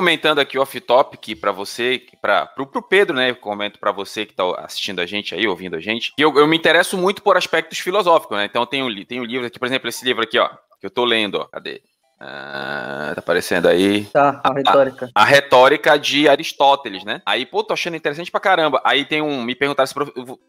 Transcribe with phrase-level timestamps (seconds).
[0.00, 3.28] comentando aqui off-topic para você, para pro Pedro, né?
[3.28, 6.14] Eu comento para você que tá assistindo a gente aí, ouvindo a gente.
[6.16, 8.46] Eu, eu me interesso muito por aspectos filosóficos, né?
[8.46, 10.48] Então tem um, tem um livro aqui, por exemplo, esse livro aqui, ó,
[10.80, 11.44] que eu tô lendo, ó.
[11.44, 11.82] Cadê?
[12.18, 14.06] Ah, tá aparecendo aí.
[14.06, 15.10] Tá, a retórica.
[15.14, 17.20] A, a, retórica de Aristóteles, né?
[17.26, 18.80] Aí, pô, tô achando interessante pra caramba.
[18.82, 19.42] Aí tem um.
[19.42, 19.94] Me perguntaram se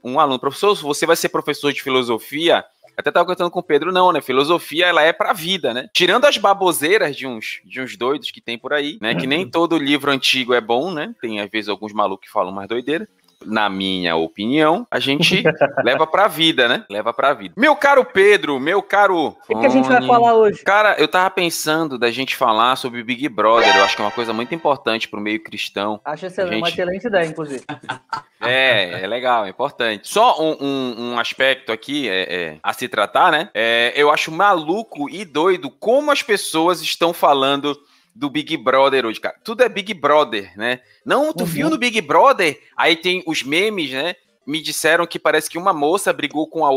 [0.02, 2.64] um aluno, professor, você vai ser professor de filosofia?
[2.98, 4.22] Até tava contando com o Pedro, não, né?
[4.22, 5.90] Filosofia, ela é pra vida, né?
[5.94, 9.16] Tirando as baboseiras de uns, de uns doidos que tem por aí, né?
[9.16, 11.14] Que nem todo livro antigo é bom, né?
[11.22, 13.08] Tem, às vezes, alguns malucos que falam mais doideira
[13.46, 15.44] na minha opinião, a gente
[15.84, 16.86] leva pra vida, né?
[16.90, 17.54] Leva pra vida.
[17.58, 19.28] Meu caro Pedro, meu caro.
[19.28, 20.64] O que, que, a gente vai falar hoje?
[20.64, 23.76] Cara, eu tava pensando da gente falar sobre Big Brother.
[23.76, 26.00] Eu acho que é uma coisa muito importante pro meio cristão.
[26.06, 26.62] Acho excelente, gente...
[26.62, 27.64] uma excelente ideia, inclusive.
[28.44, 30.08] É, é legal, é importante.
[30.08, 33.50] Só um, um, um aspecto aqui é, é, a se tratar, né?
[33.54, 37.78] É, eu acho maluco e doido como as pessoas estão falando
[38.14, 39.36] do Big Brother hoje, cara.
[39.44, 40.82] Tudo é Big Brother, né?
[41.06, 41.46] Não, tu uhum.
[41.46, 42.62] viu no Big Brother?
[42.76, 44.16] Aí tem os memes, né?
[44.46, 46.72] Me disseram que parece que uma moça brigou com a,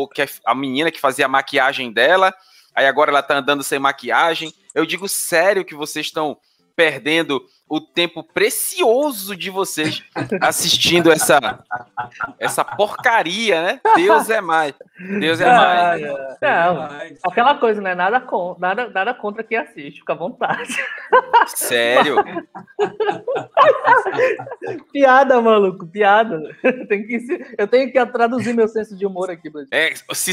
[0.47, 2.33] a menina que fazia a maquiagem dela,
[2.75, 4.53] aí agora ela tá andando sem maquiagem.
[4.75, 6.37] Eu digo sério que vocês estão
[6.77, 10.03] perdendo o tempo precioso de vocês
[10.41, 11.65] assistindo essa
[12.39, 13.81] essa porcaria, né?
[13.97, 14.75] Deus é mais.
[15.19, 16.03] Deus é mais.
[16.03, 16.89] Não,
[17.25, 17.95] aquela coisa, né?
[17.95, 18.23] Nada,
[18.59, 20.77] nada, nada contra quem assiste, fica à vontade.
[21.47, 22.17] Sério?
[24.93, 26.55] piada, maluco, piada.
[26.89, 27.19] Tem que,
[27.57, 30.33] eu tenho que traduzir meu senso de humor aqui, É, se,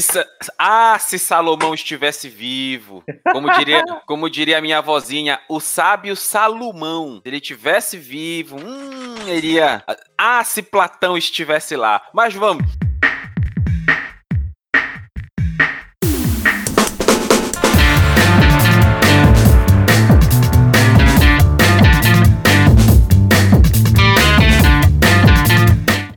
[0.58, 7.21] ah, se Salomão estivesse vivo, como diria, como diria a minha vozinha, o sábio Salomão
[7.22, 9.84] se ele tivesse vivo, hum, iria.
[10.18, 12.02] Ah, se Platão estivesse lá.
[12.12, 12.66] Mas vamos.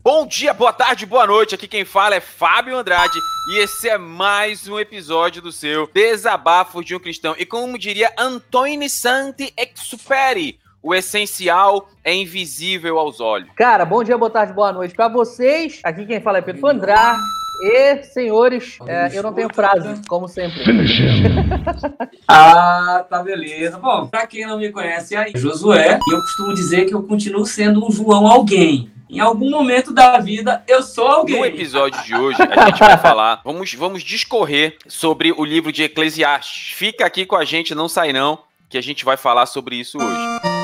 [0.01, 1.53] Bom dia, boa tarde, boa noite.
[1.53, 3.19] Aqui quem fala é Fábio Andrade
[3.51, 7.35] e esse é mais um episódio do seu Desabafos de um Cristão.
[7.37, 13.49] E como diria Antônio Santi Exuperi, o essencial é invisível aos olhos.
[13.55, 15.79] Cara, bom dia, boa tarde, boa noite para vocês.
[15.83, 17.17] Aqui quem fala é Pedro Andrá.
[17.63, 20.61] E, senhores, é, eu não tenho frase, como sempre.
[22.27, 23.79] ah, tá beleza.
[23.79, 27.83] Bom, pra quem não me conhece aí, Josué, eu costumo dizer que eu continuo sendo
[27.83, 28.91] um João alguém.
[29.09, 31.39] Em algum momento da vida, eu sou alguém.
[31.39, 35.81] No episódio de hoje, a gente vai falar, vamos, vamos discorrer sobre o livro de
[35.81, 36.73] Eclesiastes.
[36.73, 38.37] Fica aqui com a gente, não sai não,
[38.69, 40.54] que a gente vai falar sobre isso hoje.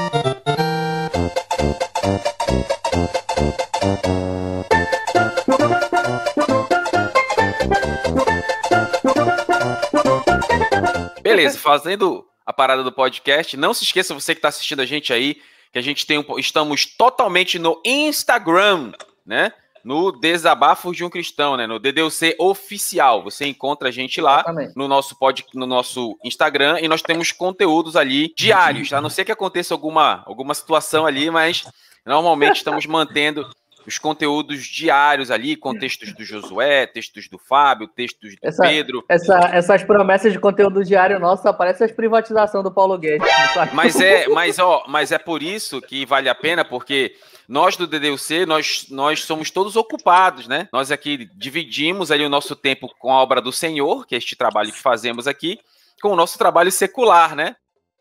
[11.21, 15.13] Beleza, fazendo a parada do podcast, não se esqueça você que está assistindo a gente
[15.13, 15.41] aí,
[15.71, 18.91] que a gente tem um, estamos totalmente no Instagram,
[19.25, 19.53] né?
[19.83, 21.65] No Desabafos de um Cristão, né?
[21.65, 23.23] No DDUC oficial.
[23.23, 24.43] Você encontra a gente lá
[24.75, 28.91] no nosso pod, no nosso Instagram e nós temos conteúdos ali diários.
[28.93, 31.65] A não ser que aconteça alguma, alguma situação ali, mas
[32.05, 33.47] normalmente estamos mantendo
[33.85, 39.03] os conteúdos diários ali, com textos do Josué, textos do Fábio, textos do essa, Pedro.
[39.09, 43.27] Essa, essas promessas de conteúdo diário nosso aparecem as privatização do Paulo Guedes.
[43.73, 47.15] Mas é, mas ó, mas é por isso que vale a pena, porque
[47.47, 50.69] nós do DDUC, nós, nós somos todos ocupados, né?
[50.71, 54.35] Nós aqui dividimos ali o nosso tempo com a obra do Senhor, que é este
[54.35, 55.59] trabalho que fazemos aqui,
[56.01, 57.55] com o nosso trabalho secular, né?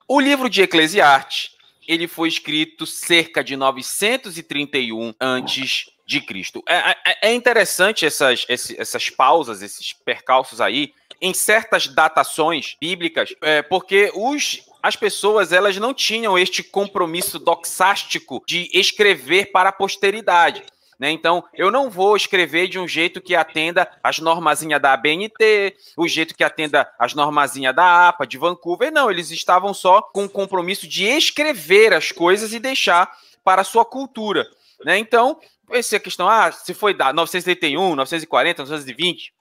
[0.09, 1.51] O livro de Eclesiastes,
[1.87, 6.63] ele foi escrito cerca de 931 antes de Cristo.
[6.69, 13.63] É, é, é interessante essas, essas pausas, esses percalços aí, em certas datações bíblicas, é,
[13.63, 20.65] porque os, as pessoas elas não tinham este compromisso doxástico de escrever para a posteridade.
[21.01, 21.11] Né?
[21.11, 26.07] Então, eu não vou escrever de um jeito que atenda as normazinhas da ABNT, o
[26.07, 28.93] jeito que atenda as normazinhas da APA, de Vancouver.
[28.93, 33.11] Não, eles estavam só com o compromisso de escrever as coisas e deixar
[33.43, 34.47] para a sua cultura.
[34.85, 34.99] Né?
[34.99, 35.41] Então,
[35.71, 39.33] essa questão, ah, se foi da 981, 940, 920,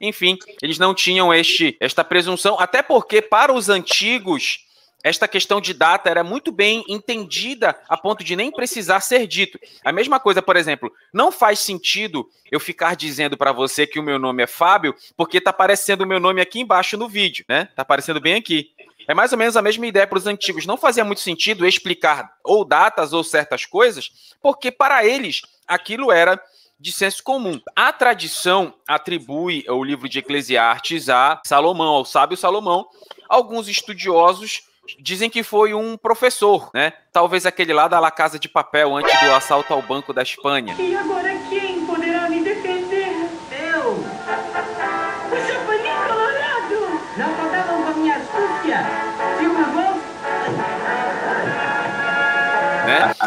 [0.00, 4.65] enfim, eles não tinham este, esta presunção, até porque para os antigos
[5.02, 9.58] esta questão de data era muito bem entendida a ponto de nem precisar ser dito.
[9.84, 14.02] A mesma coisa, por exemplo, não faz sentido eu ficar dizendo para você que o
[14.02, 17.66] meu nome é Fábio, porque tá aparecendo o meu nome aqui embaixo no vídeo, né?
[17.76, 18.70] Tá aparecendo bem aqui.
[19.08, 20.66] É mais ou menos a mesma ideia para os antigos.
[20.66, 24.10] Não fazia muito sentido explicar ou datas ou certas coisas,
[24.42, 26.40] porque para eles aquilo era
[26.78, 27.60] de senso comum.
[27.74, 32.86] A tradição atribui o livro de Eclesiastes a Salomão, ao sábio Salomão.
[33.28, 34.62] Alguns estudiosos
[34.98, 36.92] dizem que foi um professor, né?
[37.12, 40.74] Talvez aquele lá da La Casa de Papel antes do assalto ao Banco da Espanha.
[40.78, 41.55] E agora quem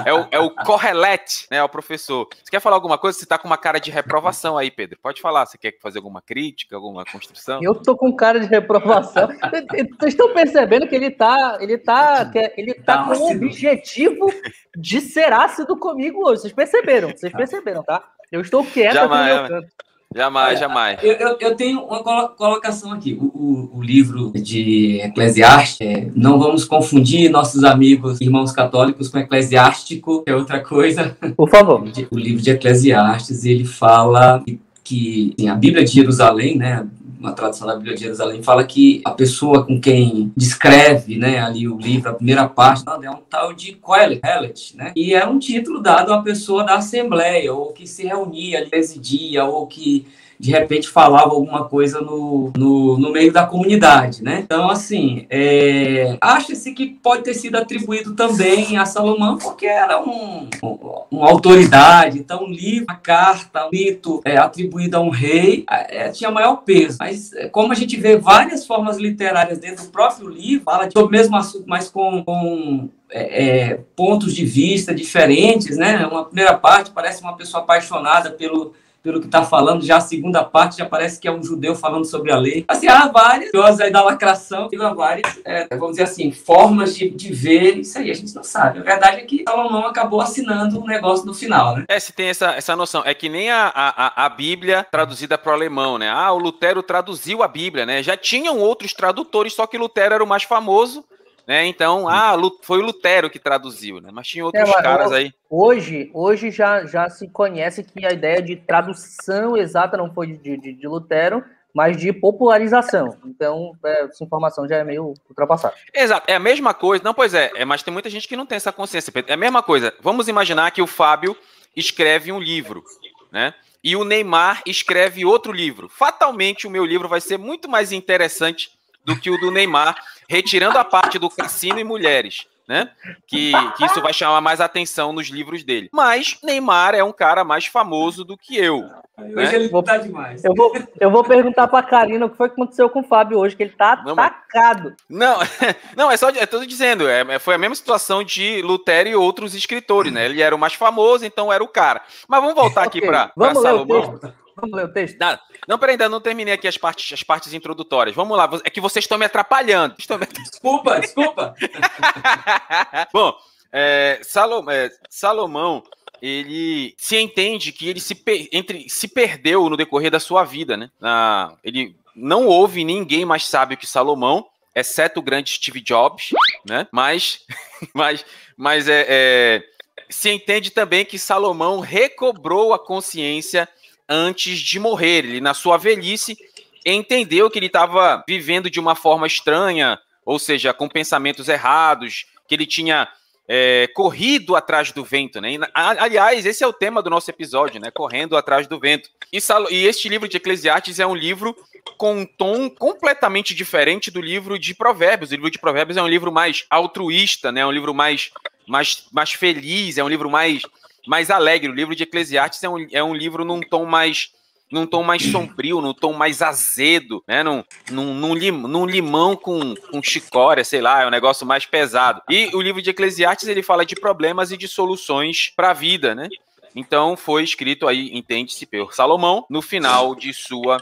[0.06, 1.58] É o, é o Correlete, né?
[1.58, 2.28] É o professor.
[2.32, 3.18] Você quer falar alguma coisa?
[3.18, 4.98] Você tá com uma cara de reprovação aí, Pedro.
[5.02, 5.46] Pode falar.
[5.46, 7.60] Você quer fazer alguma crítica, alguma construção?
[7.62, 9.28] Eu tô com cara de reprovação.
[9.28, 14.32] Vocês estão percebendo que ele tá, ele tá, ele tá com o objetivo
[14.76, 16.42] de ser ácido comigo hoje.
[16.42, 17.10] Vocês perceberam?
[17.10, 18.04] Vocês perceberam, tá?
[18.32, 19.89] Eu estou quieto Jamais, aqui no meu canto.
[20.16, 20.98] Jamais, jamais.
[21.04, 23.14] Eu, eu, eu tenho uma colo- colocação aqui.
[23.14, 29.20] O, o- o livro de Eclesiastes, é, não vamos confundir nossos amigos irmãos católicos com
[29.20, 31.16] eclesiástico, que é outra coisa.
[31.38, 31.84] Por favor.
[32.12, 36.88] O livro de Eclesiastes, ele fala que, que assim, a Bíblia de Jerusalém, né,
[37.20, 41.68] uma tradução da Bíblia de Jerusalém, fala que a pessoa com quem descreve né, ali
[41.68, 44.94] o livro, a primeira parte, é um tal de Coelet, né?
[44.96, 48.70] E é um título dado a uma pessoa da Assembleia, ou que se reunia, ali,
[48.70, 50.08] presidia, ou que
[50.40, 54.40] de repente falava alguma coisa no, no, no meio da comunidade, né?
[54.42, 60.48] Então, assim, é, acha-se que pode ter sido atribuído também a Salomão, porque era um,
[60.64, 60.80] um-
[61.12, 66.10] uma autoridade, então um livro, uma carta, um mito é, atribuído a um rei, é,
[66.10, 66.98] tinha maior peso.
[67.00, 70.98] Mas é, como a gente vê várias formas literárias dentro do próprio livro, fala de
[70.98, 76.06] o mesmo assunto, mas com, com é, é, pontos de vista diferentes, né?
[76.08, 80.44] Uma primeira parte parece uma pessoa apaixonada pelo pelo que está falando, já a segunda
[80.44, 82.66] parte já parece que é um judeu falando sobre a lei.
[82.68, 87.10] Assim, há várias teorias aí da lacração, há várias, é, vamos dizer assim, formas de,
[87.10, 88.80] de ver isso aí, a gente não sabe.
[88.80, 91.86] A verdade é que Salomão acabou assinando um negócio no final, né?
[91.88, 93.02] É, se tem essa, essa noção.
[93.06, 96.10] É que nem a, a, a Bíblia traduzida para o alemão, né?
[96.10, 98.04] Ah, o Lutero traduziu a Bíblia, né?
[98.04, 101.04] Já tinham outros tradutores, só que Lutero era o mais famoso,
[101.50, 101.66] né?
[101.66, 104.12] Então, ah, foi o Lutero que traduziu, né?
[104.14, 105.34] Mas tinha outros É, caras aí.
[105.50, 110.56] Hoje, hoje já, já se conhece que a ideia de tradução exata não foi de,
[110.56, 111.44] de, de Lutero,
[111.74, 113.18] mas de popularização.
[113.26, 115.74] Então, é, essa informação já é meio ultrapassada.
[115.92, 117.04] Exato, é a mesma coisa.
[117.04, 119.12] Não, pois é, é, mas tem muita gente que não tem essa consciência.
[119.26, 119.92] É a mesma coisa.
[120.02, 121.36] Vamos imaginar que o Fábio
[121.76, 122.84] escreve um livro,
[123.32, 123.56] né?
[123.84, 125.90] E o Neymar escreve outro livro.
[125.90, 128.78] Fatalmente, o meu livro vai ser muito mais interessante
[129.10, 129.96] do que o do Neymar,
[130.28, 132.90] retirando a parte do cassino e mulheres, né?
[133.26, 135.90] Que, que isso vai chamar mais atenção nos livros dele.
[135.92, 138.88] Mas Neymar é um cara mais famoso do que eu.
[139.36, 140.46] Hoje ele tá demais.
[140.46, 143.38] Eu vou, eu vou perguntar pra Karina o que foi que aconteceu com o Fábio
[143.40, 144.94] hoje, que ele tá Não, atacado.
[145.10, 145.40] Não,
[145.98, 149.16] não, é só é tudo dizendo, é, é- foi a mesma situação de Lutero e
[149.16, 150.26] outros escritores, né?
[150.26, 152.02] Ele era o mais famoso, então era o cara.
[152.28, 154.18] Mas vamos voltar aqui Ok, para Vamos ler o Salomão.
[154.20, 154.34] texto?
[154.60, 155.18] Vamos ler o texto?
[155.20, 158.16] Não, não, peraí, ainda não terminei aqui as partes, as partes introdutórias.
[158.16, 159.96] Vamos lá, é que vocês estão me atrapalhando.
[159.98, 161.56] Estão me Desculpa, desculpa.
[163.14, 163.34] Bom,
[163.72, 165.84] é, Salom- é, Salomão,
[166.22, 170.76] ele se entende que ele se, per- entre, se perdeu no decorrer da sua vida,
[170.76, 170.90] né?
[171.00, 176.30] Na- ele não houve ninguém mais sábio que Salomão, exceto o grande Steve Jobs,
[176.66, 176.88] né?
[176.92, 177.46] Mas,
[177.94, 178.26] mas,
[178.58, 179.64] mas é, é,
[180.10, 183.68] se entende também que Salomão recobrou a consciência
[184.10, 185.26] antes de morrer.
[185.26, 186.38] Ele, na sua velhice,
[186.86, 192.56] entendeu que ele estava vivendo de uma forma estranha, ou seja, com pensamentos errados, que
[192.56, 193.08] ele tinha
[193.48, 195.58] é, corrido atrás do vento, né?
[195.74, 197.90] Aliás, esse é o tema do nosso episódio, né?
[197.90, 199.10] Correndo atrás do vento.
[199.34, 199.40] E,
[199.72, 201.56] e este livro de Eclesiastes é um livro
[201.98, 205.32] com um tom completamente diferente do livro de Provérbios.
[205.32, 207.62] O livro de Provérbios é um livro mais altruísta, né?
[207.62, 208.32] É um livro mais,
[208.68, 210.62] mais, mais feliz, é um livro mais,
[211.08, 211.70] mais alegre.
[211.70, 214.32] O livro de Eclesiastes é um, é um livro num tom mais
[214.72, 217.42] num tom mais sombrio, num tom mais azedo, né?
[217.42, 221.66] Num, num, num, lim- num limão com, com chicória, sei lá, é um negócio mais
[221.66, 222.22] pesado.
[222.30, 226.14] E o livro de Eclesiastes ele fala de problemas e de soluções para a vida,
[226.14, 226.30] né?
[226.76, 230.78] Então foi escrito aí, entende-se, por Salomão no final de sua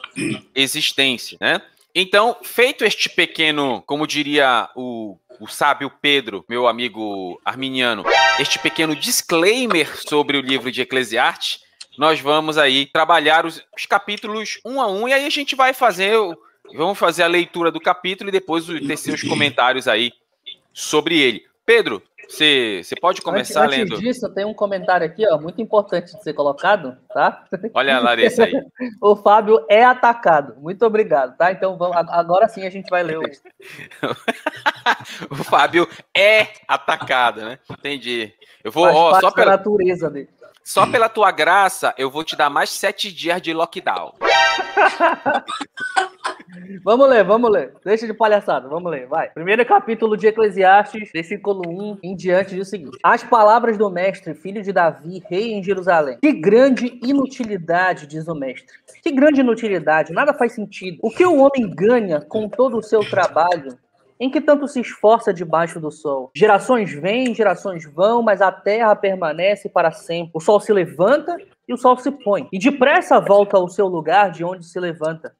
[0.53, 1.61] existência, né?
[1.99, 8.03] Então, feito este pequeno, como diria o, o sábio Pedro, meu amigo arminiano,
[8.39, 11.59] este pequeno disclaimer sobre o livro de Eclesiastes,
[11.97, 15.73] nós vamos aí trabalhar os, os capítulos um a um e aí a gente vai
[15.73, 16.13] fazer,
[16.75, 20.13] vamos fazer a leitura do capítulo e depois tecer os comentários aí
[20.71, 21.47] sobre ele.
[21.65, 23.95] Pedro, você você pode começar antes, lendo?
[23.95, 27.45] Antes disso, tem um comentário aqui, ó, muito importante de ser colocado, tá?
[27.73, 28.53] Olha a Larissa aí.
[29.01, 30.55] O Fábio é atacado.
[30.59, 31.51] Muito obrigado, tá?
[31.51, 33.23] Então vamos, agora sim a gente vai ler o.
[35.29, 37.59] O Fábio é atacado, né?
[37.69, 38.33] Entendi.
[38.63, 40.29] Eu vou, ó, só pela, natureza dele.
[40.63, 44.13] só pela tua graça, eu vou te dar mais sete dias de lockdown.
[46.83, 47.73] Vamos ler, vamos ler.
[47.83, 49.29] Deixa de palhaçada, vamos ler, vai.
[49.29, 54.33] Primeiro capítulo de Eclesiastes, versículo 1 em diante, diz o seguinte: As palavras do mestre,
[54.33, 56.17] filho de Davi, rei em Jerusalém.
[56.21, 58.75] Que grande inutilidade, diz o mestre.
[59.01, 60.99] Que grande inutilidade, nada faz sentido.
[61.01, 63.77] O que o homem ganha com todo o seu trabalho
[64.19, 66.31] em que tanto se esforça debaixo do sol?
[66.35, 70.31] Gerações vêm, gerações vão, mas a terra permanece para sempre.
[70.33, 74.31] O sol se levanta e o sol se põe, e depressa volta ao seu lugar
[74.31, 75.35] de onde se levanta.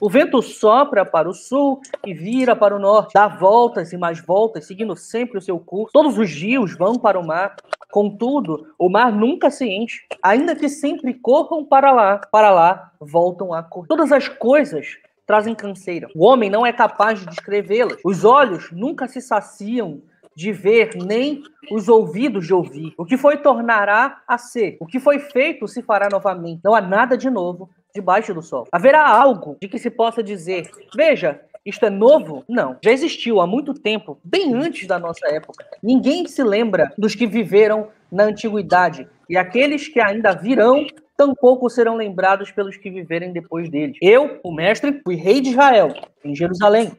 [0.00, 4.18] O vento sopra para o sul e vira para o norte, dá voltas e mais
[4.18, 5.92] voltas, seguindo sempre o seu curso.
[5.92, 7.54] Todos os rios vão para o mar.
[7.90, 13.52] Contudo, o mar nunca se enche, ainda que sempre corram para lá, para lá voltam
[13.52, 13.88] a correr.
[13.88, 16.08] Todas as coisas trazem canseira.
[16.16, 18.00] O homem não é capaz de descrevê-las.
[18.02, 20.00] Os olhos nunca se saciam
[20.34, 22.94] de ver, nem os ouvidos de ouvir.
[22.96, 24.78] O que foi tornará a ser.
[24.80, 26.62] O que foi feito se fará novamente.
[26.64, 28.66] Não há nada de novo debaixo do sol.
[28.72, 32.44] Haverá algo de que se possa dizer: veja, isto é novo?
[32.48, 32.76] Não.
[32.82, 35.64] Já existiu há muito tempo, bem antes da nossa época.
[35.82, 39.06] Ninguém se lembra dos que viveram na antiguidade.
[39.28, 43.96] E aqueles que ainda virão, tampouco serão lembrados pelos que viverem depois deles.
[44.00, 45.94] Eu, o mestre, fui rei de Israel,
[46.24, 46.92] em Jerusalém.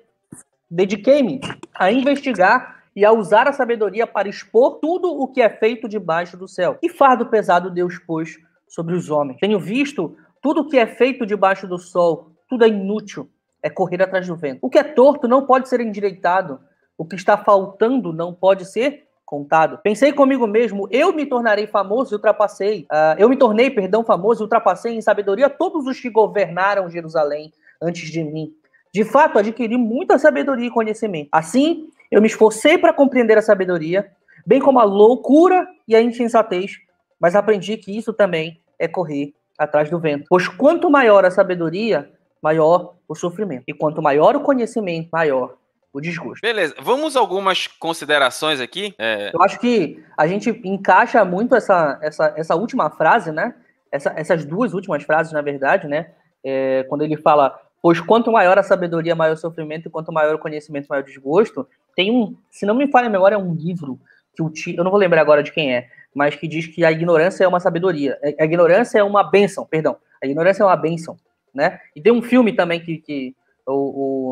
[0.70, 1.42] Dediquei-me
[1.74, 6.38] a investigar e a usar a sabedoria para expor tudo o que é feito debaixo
[6.38, 6.76] do céu.
[6.76, 9.40] Que fardo pesado Deus pôs sobre os homens.
[9.40, 13.30] Tenho visto tudo que é feito debaixo do sol, tudo é inútil,
[13.62, 14.60] é correr atrás do vento.
[14.62, 16.60] O que é torto não pode ser endireitado,
[16.98, 19.78] o que está faltando não pode ser contado.
[19.78, 22.82] Pensei comigo mesmo, eu me tornarei famoso e ultrapassei.
[22.92, 27.54] Uh, eu me tornei, perdão, famoso e ultrapassei em sabedoria todos os que governaram Jerusalém
[27.82, 28.54] antes de mim.
[28.94, 31.30] De fato, adquiri muita sabedoria e conhecimento.
[31.32, 34.12] Assim, eu me esforcei para compreender a sabedoria,
[34.46, 36.74] bem como a loucura e a insensatez,
[37.18, 40.26] mas aprendi que isso também é correr atrás do vento.
[40.30, 42.10] Pois quanto maior a sabedoria,
[42.42, 43.64] maior o sofrimento.
[43.68, 45.56] E quanto maior o conhecimento, maior
[45.94, 46.42] o desgosto.
[46.42, 48.94] Beleza, vamos algumas considerações aqui.
[48.98, 49.32] É...
[49.34, 53.54] Eu acho que a gente encaixa muito essa, essa, essa última frase, né?
[53.92, 56.12] Essa, essas duas últimas frases, na verdade, né?
[56.44, 60.34] É, quando ele fala, pois quanto maior a sabedoria, maior o sofrimento, e quanto maior
[60.36, 61.68] o conhecimento, maior o desgosto.
[61.96, 64.00] Tem um, se não me falha a memória, é um livro
[64.34, 66.92] que o eu não vou lembrar agora de quem é, mas que diz que a
[66.92, 68.20] ignorância é uma sabedoria.
[68.40, 69.98] A ignorância é uma benção, perdão.
[70.22, 71.18] A ignorância é uma benção,
[71.54, 71.80] né?
[71.96, 73.74] E tem um filme também que, que o,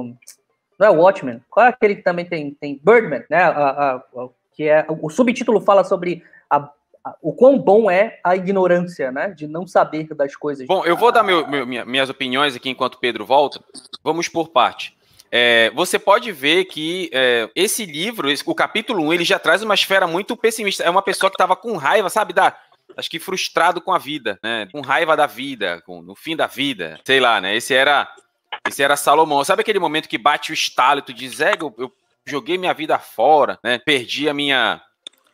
[0.02, 0.14] o
[0.78, 3.44] não é Watchmen, qual é aquele que também tem, tem Birdman, né?
[3.44, 6.24] A, a, a, que é o subtítulo fala sobre
[7.22, 9.30] o quão bom é a ignorância, né?
[9.30, 10.68] De não saber das coisas.
[10.68, 13.60] Bom, eu vou dar meu, meu, minhas opiniões aqui enquanto Pedro volta.
[14.04, 14.98] Vamos por parte.
[15.32, 19.62] É, você pode ver que é, esse livro, esse, o capítulo 1, ele já traz
[19.62, 20.84] uma esfera muito pessimista.
[20.84, 22.56] É uma pessoa que estava com raiva, sabe, da,
[22.98, 24.68] acho que frustrado com a vida, né?
[24.72, 27.56] Com raiva da vida, com, no fim da vida, sei lá, né?
[27.56, 28.12] Esse era,
[28.68, 29.44] esse era Salomão.
[29.44, 31.94] Sabe aquele momento que bate o estalo e tu diz, é, eu, eu
[32.26, 33.78] joguei minha vida fora, né?
[33.78, 34.82] Perdi a minha,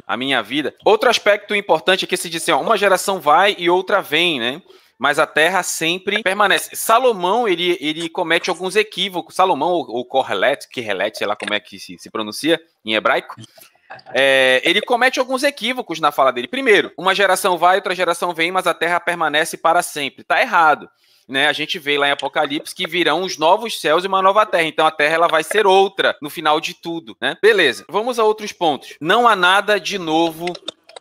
[0.05, 0.73] a minha vida.
[0.83, 4.39] Outro aspecto importante é que se diz assim, ó, uma geração vai e outra vem,
[4.39, 4.61] né?
[4.97, 6.75] Mas a terra sempre permanece.
[6.75, 9.35] Salomão, ele, ele comete alguns equívocos.
[9.35, 13.35] Salomão, ou, ou Correlet, Kirrelet, sei lá como é que se, se pronuncia em hebraico,
[14.13, 16.47] é, ele comete alguns equívocos na fala dele.
[16.47, 20.23] Primeiro, uma geração vai, outra geração vem, mas a terra permanece para sempre.
[20.23, 20.89] Tá errado.
[21.27, 24.45] Né, a gente vê lá em Apocalipse que virão os novos céus e uma nova
[24.45, 24.65] terra.
[24.65, 27.35] Então a terra ela vai ser outra no final de tudo, né?
[27.41, 27.83] Beleza.
[27.89, 28.95] Vamos a outros pontos.
[29.01, 30.45] Não há nada de novo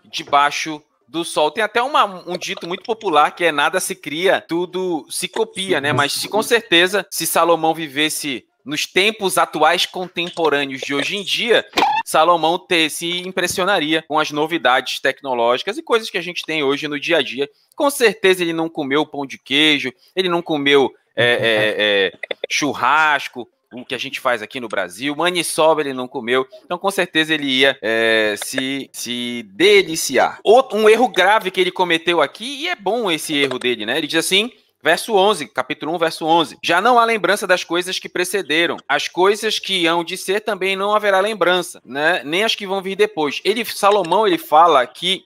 [0.06, 0.82] debaixo
[1.14, 1.50] do sol.
[1.50, 5.80] Tem até uma, um dito muito popular que é nada se cria, tudo se copia,
[5.80, 5.92] né?
[5.92, 11.64] Mas se, com certeza, se Salomão vivesse nos tempos atuais contemporâneos de hoje em dia,
[12.04, 16.88] Salomão ter, se impressionaria com as novidades tecnológicas e coisas que a gente tem hoje
[16.88, 17.48] no dia a dia.
[17.76, 22.18] Com certeza ele não comeu pão de queijo, ele não comeu é, é, é,
[22.50, 25.14] churrasco, o que a gente faz aqui no Brasil.
[25.16, 30.38] Maniçoba ele não comeu, então com certeza ele ia é, se, se deliciar.
[30.42, 33.98] Outro, um erro grave que ele cometeu aqui, e é bom esse erro dele, né?
[33.98, 34.50] Ele diz assim.
[34.82, 36.58] Verso 11, capítulo 1, verso 11.
[36.62, 38.76] Já não há lembrança das coisas que precederam.
[38.86, 42.20] As coisas que hão de ser também não haverá lembrança, né?
[42.22, 43.40] Nem as que vão vir depois.
[43.46, 45.24] Ele, Salomão, ele fala que,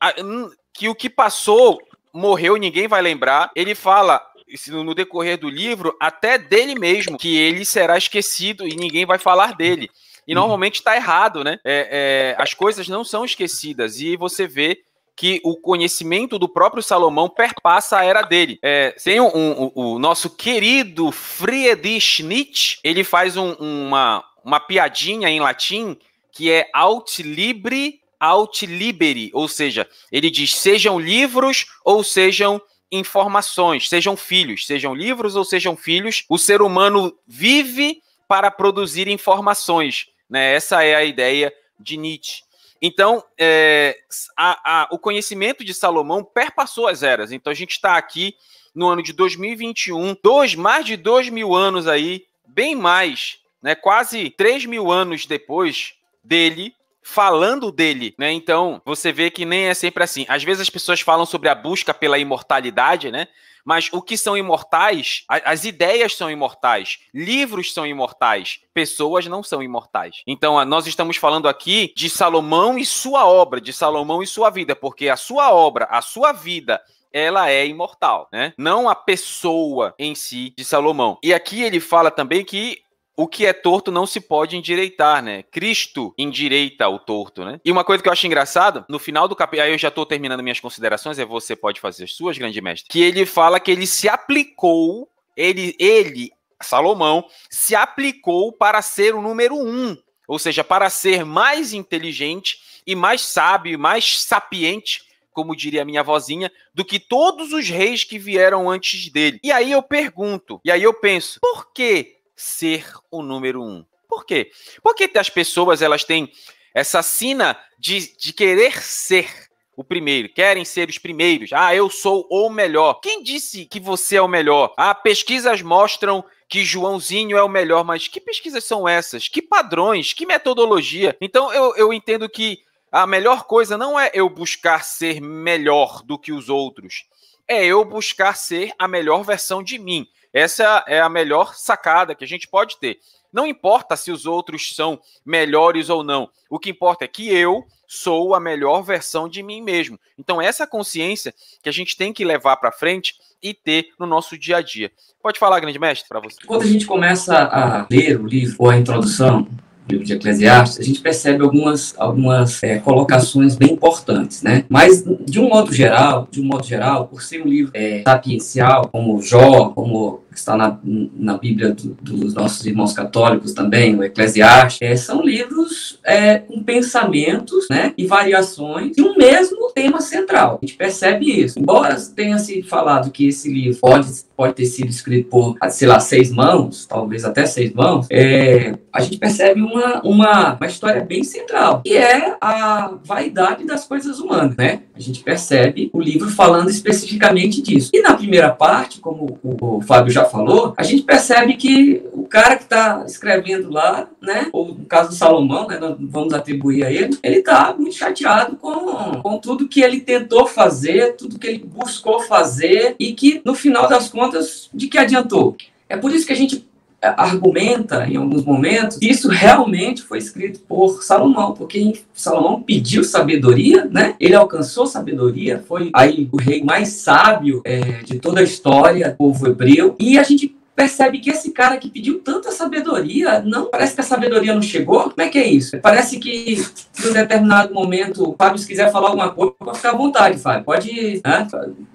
[0.73, 1.81] que o que passou
[2.13, 3.51] morreu, ninguém vai lembrar.
[3.55, 4.25] Ele fala
[4.69, 9.55] no decorrer do livro, até dele mesmo, que ele será esquecido e ninguém vai falar
[9.55, 9.91] dele.
[10.27, 10.41] E uhum.
[10.41, 11.59] normalmente está errado, né?
[11.65, 14.01] É, é, as coisas não são esquecidas.
[14.01, 14.83] E você vê
[15.19, 18.57] que o conhecimento do próprio Salomão perpassa a era dele.
[18.63, 25.29] É, tem um, um, o nosso querido Friedrich Nietzsche, ele faz um, uma, uma piadinha
[25.29, 25.97] em latim
[26.31, 33.89] que é aut libre, aut liberi, ou seja, ele diz sejam livros ou sejam informações,
[33.89, 40.09] sejam filhos, sejam livros ou sejam filhos, o ser humano vive para produzir informações.
[40.29, 40.55] Né?
[40.55, 42.43] Essa é a ideia de Nietzsche.
[42.81, 43.99] Então, é,
[44.37, 47.33] a, a, o conhecimento de Salomão perpassou as eras.
[47.33, 48.37] Então, a gente está aqui
[48.75, 54.31] no ano de 2021, dois, mais de dois mil anos aí, bem mais, né, quase
[54.31, 56.75] três mil anos depois dele,
[57.09, 58.31] falando dele, né?
[58.31, 60.27] Então, você vê que nem é sempre assim.
[60.29, 63.29] Às vezes as pessoas falam sobre a busca pela imortalidade, né?
[63.65, 69.63] Mas o que são imortais, as ideias são imortais, livros são imortais, pessoas não são
[69.63, 70.23] imortais.
[70.27, 74.77] Então, nós estamos falando aqui de Salomão e sua obra, de Salomão e sua vida,
[74.77, 76.81] porque a sua obra, a sua vida,
[77.13, 78.53] ela é imortal, né?
[78.57, 81.19] Não a pessoa em si de Salomão.
[81.23, 82.83] E aqui ele fala também que
[83.19, 85.43] o que é torto não se pode endireitar, né?
[85.43, 87.61] Cristo endireita o torto, né?
[87.65, 90.07] E uma coisa que eu acho engraçado, no final do capítulo, aí eu já estou
[90.07, 93.73] terminando minhas considerações, é você pode fazer as suas, grande mestre, que ele fala que
[93.73, 96.31] ele se aplicou, ele, ele,
[96.63, 99.99] Salomão, se aplicou para ser o número um,
[100.29, 105.09] ou seja, para ser mais inteligente e mais sábio, mais sapiente
[105.39, 109.39] como diria minha vozinha, do que todos os reis que vieram antes dele.
[109.41, 113.85] E aí eu pergunto, e aí eu penso, por que ser o número um.
[114.09, 114.51] Por quê?
[114.83, 116.33] Porque as pessoas elas têm
[116.75, 121.53] essa sina de, de querer ser o primeiro, querem ser os primeiros.
[121.53, 122.95] Ah, eu sou o melhor.
[123.01, 124.75] Quem disse que você é o melhor?
[124.77, 129.29] Ah, pesquisas mostram que Joãozinho é o melhor, mas que pesquisas são essas?
[129.29, 130.13] Que padrões?
[130.13, 131.17] Que metodologia?
[131.21, 132.59] Então eu, eu entendo que
[132.91, 137.05] a melhor coisa não é eu buscar ser melhor do que os outros,
[137.47, 140.09] é eu buscar ser a melhor versão de mim.
[140.33, 142.99] Essa é a melhor sacada que a gente pode ter.
[143.33, 146.31] Não importa se os outros são melhores ou não.
[146.49, 149.99] O que importa é que eu sou a melhor versão de mim mesmo.
[150.19, 154.37] Então, essa consciência que a gente tem que levar para frente e ter no nosso
[154.37, 154.91] dia a dia.
[155.23, 156.37] Pode falar, grande mestre, para você.
[156.47, 159.49] Quando a gente começa a ler o livro ou a introdução,
[159.89, 164.65] livro de Eclesiastes, a gente percebe algumas, algumas é, colocações bem importantes, né?
[164.69, 168.89] Mas, de um modo geral, de um modo geral, por ser um livro é, sapiencial,
[168.89, 174.79] como Jó, como está na, na Bíblia do, dos nossos irmãos católicos também, o Eclesiastes,
[174.81, 180.59] é, são livros é, com pensamentos né, e variações de um mesmo tema central.
[180.61, 181.59] A gente percebe isso.
[181.59, 186.01] Embora tenha se falado que esse livro pode, pode ter sido escrito por, sei lá,
[186.01, 191.23] seis mãos, talvez até seis mãos, é, a gente percebe uma, uma, uma história bem
[191.23, 194.83] central, que é a vaidade das coisas humanas, né?
[194.95, 197.91] A gente percebe o livro falando especificamente disso.
[197.93, 202.57] E na primeira parte, como o Fábio já falou, a gente percebe que o cara
[202.57, 207.19] que está escrevendo lá, né, ou no caso do Salomão, né, vamos atribuir a ele,
[207.23, 212.21] ele está muito chateado com, com tudo que ele tentou fazer, tudo que ele buscou
[212.21, 215.57] fazer e que, no final das contas, de que adiantou?
[215.89, 216.69] É por isso que a gente
[217.01, 223.85] argumenta em alguns momentos que isso realmente foi escrito por Salomão, porque Salomão pediu sabedoria,
[223.85, 224.17] né?
[224.19, 229.17] Ele alcançou sabedoria, foi aí o rei mais sábio é, de toda a história do
[229.17, 233.97] povo hebreu, e a gente percebe que esse cara que pediu tanta sabedoria, não parece
[233.97, 235.11] que a sabedoria não chegou.
[235.11, 235.77] Como é que é isso?
[235.81, 239.91] Parece que em um determinado momento, o Fábio, se quiser falar alguma coisa, pode ficar
[239.91, 240.65] à vontade, Fábio.
[240.65, 241.21] Pode.
[241.25, 241.49] Né?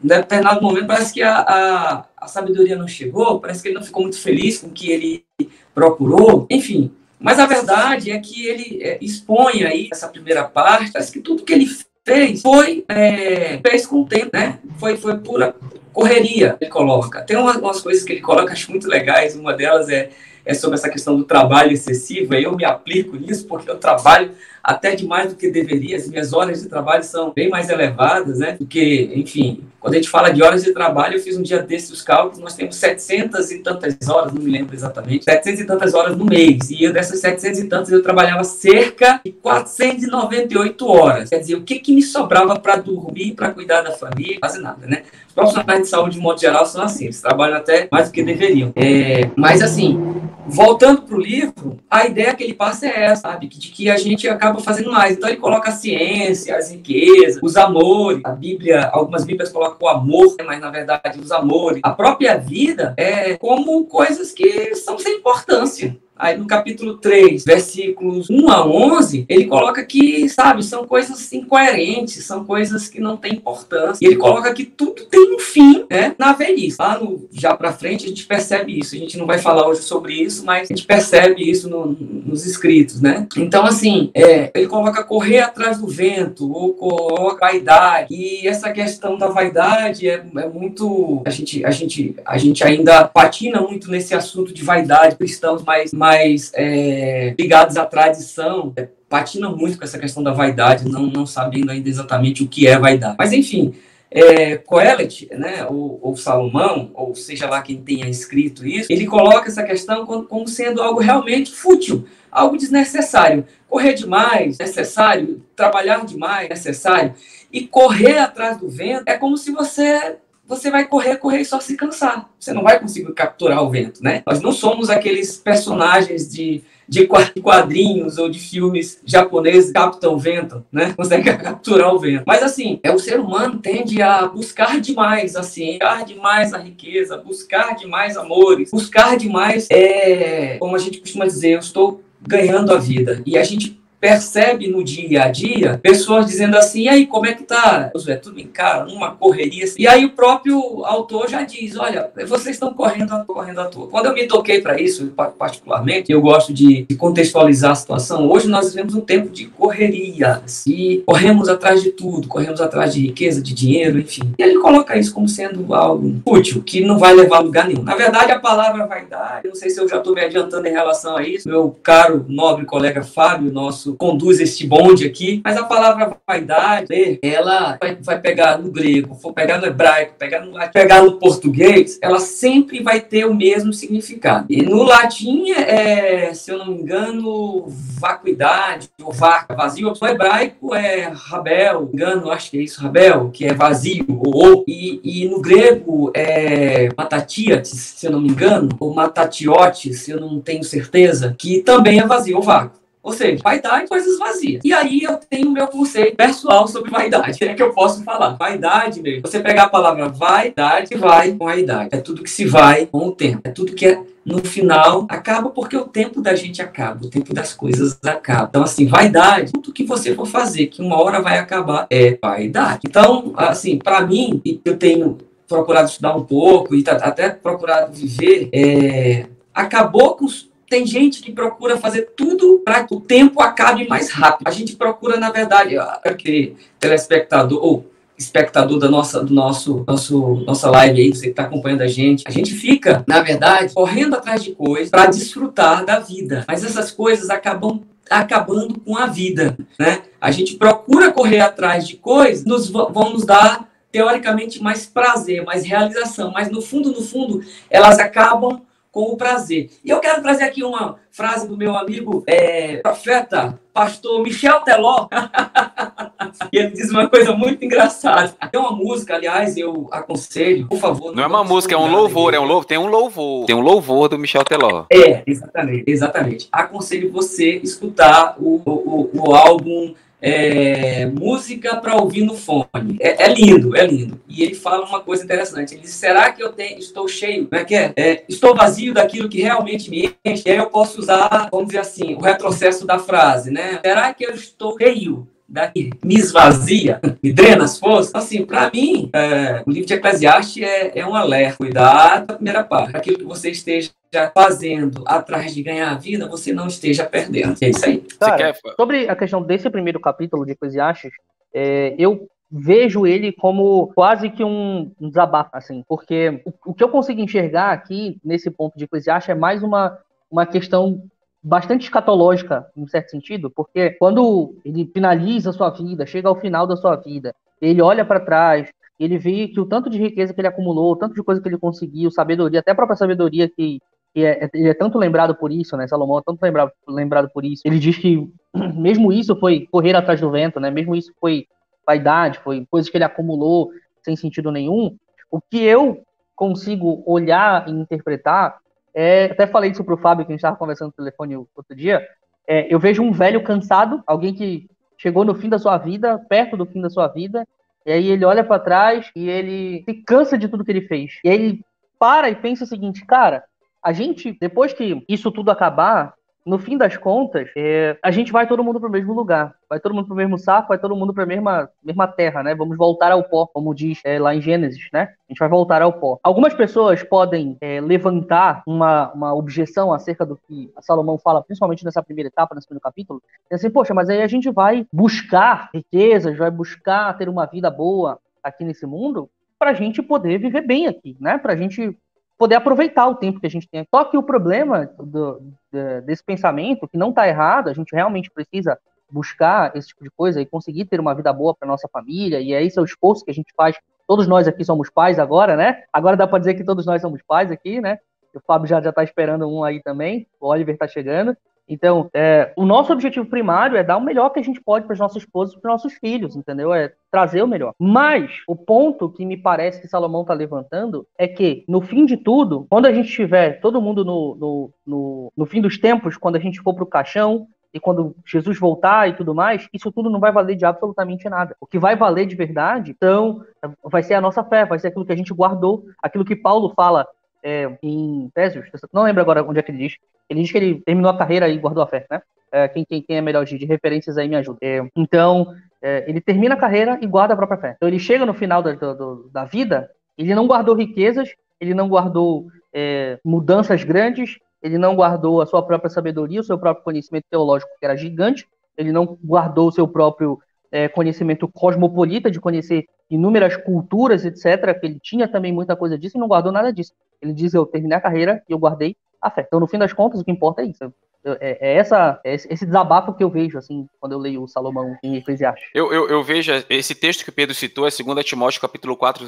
[0.04, 3.84] Em determinado momento, parece que a, a, a sabedoria não chegou, parece que ele não
[3.84, 5.26] ficou muito feliz com o que ele
[5.74, 6.46] procurou.
[6.52, 11.22] Enfim, mas a verdade é que ele é, expõe aí essa primeira parte, parece que
[11.22, 11.70] tudo que ele
[12.06, 14.60] fez foi é, fez com o tempo, né?
[14.78, 15.56] Foi, foi pura
[15.94, 17.22] correria, ele coloca.
[17.22, 19.36] Tem umas, umas coisas que ele coloca, acho muito legais.
[19.36, 20.10] Uma delas é,
[20.44, 22.34] é sobre essa questão do trabalho excessivo.
[22.34, 24.32] Eu me aplico nisso porque eu trabalho
[24.64, 25.98] até demais do que deveria.
[25.98, 28.54] As minhas horas de trabalho são bem mais elevadas, né?
[28.54, 31.92] Porque, enfim, quando a gente fala de horas de trabalho, eu fiz um dia desses
[31.92, 35.94] os cálculos, nós temos 700 e tantas horas, não me lembro exatamente, 700 e tantas
[35.94, 36.72] horas no mês.
[36.72, 41.30] E dessas 700 e tantas, eu trabalhava cerca de 498 horas.
[41.30, 44.40] Quer dizer, o que, que me sobrava para dormir, para cuidar da família?
[44.40, 45.04] Quase nada, né?
[45.28, 48.24] Os profissionais de saúde, de modo geral, são assim, eles trabalham até mais do que
[48.24, 48.72] deveriam.
[48.78, 50.00] É, mas, assim,
[50.48, 53.48] voltando para o livro, a ideia que ele passa é essa, sabe?
[53.48, 55.18] De que a gente acaba fazendo mais.
[55.18, 58.22] Então, ele coloca a ciência, as riquezas, os amores.
[58.24, 62.94] A Bíblia, algumas Bíblias colocam o amor, mas na verdade os amores, a própria vida,
[62.98, 69.26] é como coisas que são sem importância Aí no capítulo 3, versículos 1 a 11,
[69.28, 74.04] ele coloca que, sabe, são coisas incoerentes, são coisas que não têm importância.
[74.04, 76.78] E ele coloca que tudo tem um fim, né, na velhice.
[76.80, 78.96] Lá no, já para frente a gente percebe isso.
[78.96, 82.46] A gente não vai falar hoje sobre isso, mas a gente percebe isso no, nos
[82.46, 83.28] escritos, né?
[83.38, 88.14] Então, assim, é, ele coloca correr atrás do vento, ou coloca vaidade.
[88.14, 91.22] E essa questão da vaidade é, é muito.
[91.26, 95.92] A gente, a, gente, a gente ainda patina muito nesse assunto de vaidade, cristãos mais,
[96.04, 98.74] mais é, ligados à tradição.
[98.76, 102.68] É, patina muito com essa questão da vaidade, não, não sabendo ainda exatamente o que
[102.68, 103.16] é vaidade.
[103.18, 103.74] Mas, enfim.
[104.12, 109.48] É, Coelet, né, ou, ou, Salomão, ou seja lá quem tenha escrito isso, ele coloca
[109.48, 113.46] essa questão como, como sendo algo realmente fútil, algo desnecessário.
[113.68, 115.42] Correr demais, necessário.
[115.56, 117.16] Trabalhar demais, necessário.
[117.52, 120.18] E correr atrás do vento é como se você
[120.56, 122.30] você vai correr, correr e só se cansar.
[122.40, 124.24] Você não vai conseguir capturar o vento, né?
[124.26, 127.08] Nós não somos aqueles personagens de de
[127.42, 130.94] quadrinhos ou de filmes japoneses captam o vento, né?
[130.98, 132.24] Consegue capturar o vento.
[132.28, 137.18] Mas assim, é o ser humano tende a buscar demais assim, buscar demais a riqueza,
[137.18, 142.78] buscar demais amores, buscar demais, é, como a gente costuma dizer, eu estou ganhando a
[142.78, 143.22] vida.
[143.26, 147.34] E a gente percebe no dia a dia pessoas dizendo assim, e aí, como é
[147.34, 147.90] que tá?
[148.06, 149.64] É tudo em cara, uma correria.
[149.78, 153.88] E aí o próprio autor já diz, olha, vocês estão correndo, correndo à toa.
[153.88, 158.30] Quando eu me toquei para isso, particularmente, eu gosto de, contextualizar a situação.
[158.30, 163.00] Hoje nós vivemos um tempo de correrias e corremos atrás de tudo, corremos atrás de
[163.00, 164.34] riqueza, de dinheiro, enfim.
[164.38, 167.84] E ele coloca isso como sendo algo útil, que não vai levar a lugar nenhum.
[167.84, 171.16] Na verdade, a palavra vaidade, não sei se eu já estou me adiantando em relação
[171.16, 176.16] a isso, meu caro, nobre colega Fábio, nosso conduz este bonde aqui, mas a palavra
[176.28, 181.14] vaidade, ela vai, vai pegar no grego, for pegar no hebraico, pegar no, pegar no
[181.14, 184.46] português, ela sempre vai ter o mesmo significado.
[184.50, 189.94] E no latim, é, se eu não me engano, vacuidade, ou vaca, vazio.
[190.02, 194.66] No hebraico é rabel, engano, acho que é isso, rabel, que é vazio, ou, ou.
[194.68, 200.20] E, e no grego é matatiates, se eu não me engano, ou matatiotes, se eu
[200.20, 202.83] não tenho certeza, que também é vazio, ou vácuo.
[203.04, 204.62] Ou seja, vaidade, coisas vazias.
[204.64, 207.44] E aí eu tenho o meu conceito pessoal sobre vaidade.
[207.44, 208.38] É que eu posso falar.
[208.38, 209.24] Vaidade mesmo.
[209.24, 211.90] Você pegar a palavra vaidade, vai com a idade.
[211.92, 213.42] É tudo que se vai com o tempo.
[213.44, 217.34] É tudo que é no final acaba porque o tempo da gente acaba, o tempo
[217.34, 218.48] das coisas acaba.
[218.50, 222.84] Então, assim, vaidade, tudo que você for fazer, que uma hora vai acabar, é vaidade.
[222.86, 229.26] Então, assim, para mim, eu tenho procurado estudar um pouco e até procurado viver, é,
[229.54, 230.26] acabou com
[230.74, 234.48] tem gente que procura fazer tudo para que o tempo acabe mais rápido.
[234.48, 240.72] A gente procura, na verdade, aquele telespectador ou espectador da nossa, do nosso, nosso, nossa
[240.72, 244.44] live aí, você que está acompanhando a gente, a gente fica, na verdade, correndo atrás
[244.44, 246.44] de coisas para desfrutar da vida.
[246.48, 250.02] Mas essas coisas acabam acabando com a vida, né?
[250.20, 255.64] A gente procura correr atrás de coisas, nos vão nos dar teoricamente mais prazer, mais
[255.64, 258.60] realização, mas no fundo, no fundo, elas acabam
[258.94, 259.72] com o prazer.
[259.84, 265.08] E eu quero trazer aqui uma frase do meu amigo é, profeta, pastor Michel Teló.
[266.54, 268.36] e ele diz uma coisa muito engraçada.
[268.52, 271.08] Tem uma música, aliás, eu aconselho, por favor.
[271.08, 273.46] Não, não é uma música, é um louvor, é um louvor, tem um louvor.
[273.48, 274.86] Tem um louvor do Michel Teló.
[274.92, 276.48] É, exatamente, exatamente.
[276.52, 282.98] Aconselho você escutar o, o, o álbum é, música para ouvir no fone.
[283.02, 284.22] É, é, lindo, é lindo.
[284.30, 285.74] E ele fala uma coisa interessante.
[285.74, 287.48] Ele diz: será que eu tenho, estou cheio?
[287.48, 287.94] Como é que é?
[287.98, 290.44] é estou vazio daquilo que realmente me enche?
[290.46, 293.82] E aí eu posso usar, vamos dizer assim, o retrocesso da frase, né?
[293.84, 298.14] Será que eu estou cheio daqui me esvazia, me drena as forças.
[298.16, 301.58] Assim, para mim, é, o livro de Eclesiastes é, é um alerta.
[301.58, 302.98] Cuidado da primeira parte.
[302.98, 303.92] Aquilo que você esteja
[304.34, 307.56] fazendo atrás de ganhar a vida, você não esteja perdendo.
[307.62, 308.04] É isso aí.
[308.20, 311.12] Cara, sobre a questão desse primeiro capítulo de Eclesiastes,
[311.54, 316.84] é, eu vejo ele como quase que um, um desabafo, assim, porque o, o, que
[316.84, 319.98] eu consigo enxergar aqui, nesse ponto de Eclesiastes, é mais uma,
[320.30, 321.04] uma questão
[321.44, 326.66] bastante escatológica, em certo sentido, porque quando ele finaliza a sua vida, chega ao final
[326.66, 330.40] da sua vida, ele olha para trás, ele vê que o tanto de riqueza que
[330.40, 333.82] ele acumulou, o tanto de coisa que ele conseguiu, sabedoria, até a própria sabedoria que,
[334.14, 335.88] que é, ele é tanto lembrado por isso, né?
[335.88, 337.64] Salomão é tanto lembrado, lembrado por isso.
[337.66, 338.32] Ele diz que
[338.76, 340.72] mesmo isso foi correr atrás do vento, né?
[340.72, 341.48] Mesmo isso foi
[341.86, 344.96] vaidade, foi coisas que ele acumulou sem sentido nenhum.
[345.30, 346.04] O que eu
[346.36, 348.58] consigo olhar e interpretar
[348.94, 352.06] é, até falei isso pro Fábio, que a gente estava conversando no telefone outro dia.
[352.48, 356.56] É, eu vejo um velho cansado, alguém que chegou no fim da sua vida, perto
[356.56, 357.48] do fim da sua vida,
[357.86, 361.20] e aí ele olha para trás e ele se cansa de tudo que ele fez.
[361.24, 361.66] E aí ele
[362.00, 363.44] para e pensa o seguinte, cara,
[363.82, 366.14] a gente, depois que isso tudo acabar,
[366.46, 369.56] no fim das contas, é, a gente vai todo mundo para o mesmo lugar.
[369.70, 372.44] Vai todo mundo para o mesmo saco, vai todo mundo para a mesma, mesma terra,
[372.44, 372.54] né?
[372.54, 375.14] Vamos voltar ao pó, como diz é, lá em Gênesis, né?
[375.28, 376.20] A gente vai voltar ao pó.
[376.22, 382.04] Algumas pessoas podem é, levantar uma, uma objeção acerca do que Salomão fala, principalmente nessa
[382.04, 383.22] primeira etapa, nesse primeiro capítulo.
[383.50, 387.72] E assim, poxa, mas aí a gente vai buscar riquezas, vai buscar ter uma vida
[387.72, 391.38] boa aqui nesse mundo para a gente poder viver bem aqui, né?
[391.38, 391.98] Para a gente
[392.44, 393.88] poder aproveitar o tempo que a gente tem.
[393.90, 395.40] Só que o problema do,
[395.72, 398.78] do, desse pensamento, que não está errado, a gente realmente precisa
[399.10, 402.52] buscar esse tipo de coisa e conseguir ter uma vida boa para nossa família, e
[402.52, 403.78] é esse é o esforço que a gente faz.
[404.06, 405.84] Todos nós aqui somos pais agora, né?
[405.94, 407.98] Agora dá para dizer que todos nós somos pais aqui, né?
[408.36, 411.38] O Fábio já está esperando um aí também, o Oliver está chegando.
[411.74, 414.94] Então, é, o nosso objetivo primário é dar o melhor que a gente pode para
[414.94, 416.72] os nossos esposos e para os nossos filhos, entendeu?
[416.72, 417.74] É trazer o melhor.
[417.80, 422.16] Mas o ponto que me parece que Salomão está levantando é que, no fim de
[422.16, 426.36] tudo, quando a gente tiver todo mundo no, no, no, no fim dos tempos, quando
[426.36, 430.08] a gente for para o caixão, e quando Jesus voltar e tudo mais, isso tudo
[430.08, 431.56] não vai valer de absolutamente nada.
[431.60, 433.44] O que vai valer de verdade, então,
[433.84, 436.72] vai ser a nossa fé, vai ser aquilo que a gente guardou, aquilo que Paulo
[436.76, 437.08] fala
[437.44, 439.98] é, em Efésios, não lembro agora onde é que ele diz,
[440.30, 442.22] ele diz que ele terminou a carreira e guardou a fé, né?
[442.52, 444.60] É, quem, quem, quem, é melhor de, de, referências aí me ajuda.
[444.62, 447.74] É, então, é, ele termina a carreira e guarda a própria fé.
[447.76, 451.30] Então, ele chega no final da, do, da vida, ele não guardou riquezas,
[451.60, 456.58] ele não guardou é, mudanças grandes, ele não guardou a sua própria sabedoria, o seu
[456.58, 460.40] próprio conhecimento teológico, que era gigante, ele não guardou o seu próprio
[460.72, 466.18] é, conhecimento cosmopolita, de conhecer inúmeras culturas, etc., que ele tinha também muita coisa disso
[466.18, 466.94] e não guardou nada disso.
[467.24, 469.44] Ele diz: Eu terminei a carreira e eu guardei a fé.
[469.48, 470.94] Então, no fim das contas, o que importa é isso.
[471.26, 474.98] É, é, essa, é esse desabafo que eu vejo, assim, quando eu leio o Salomão
[475.02, 475.70] em Eclesiastes.
[475.74, 479.26] Eu, eu, eu vejo esse texto que o Pedro citou, é 2 Timóteo, capítulo 4,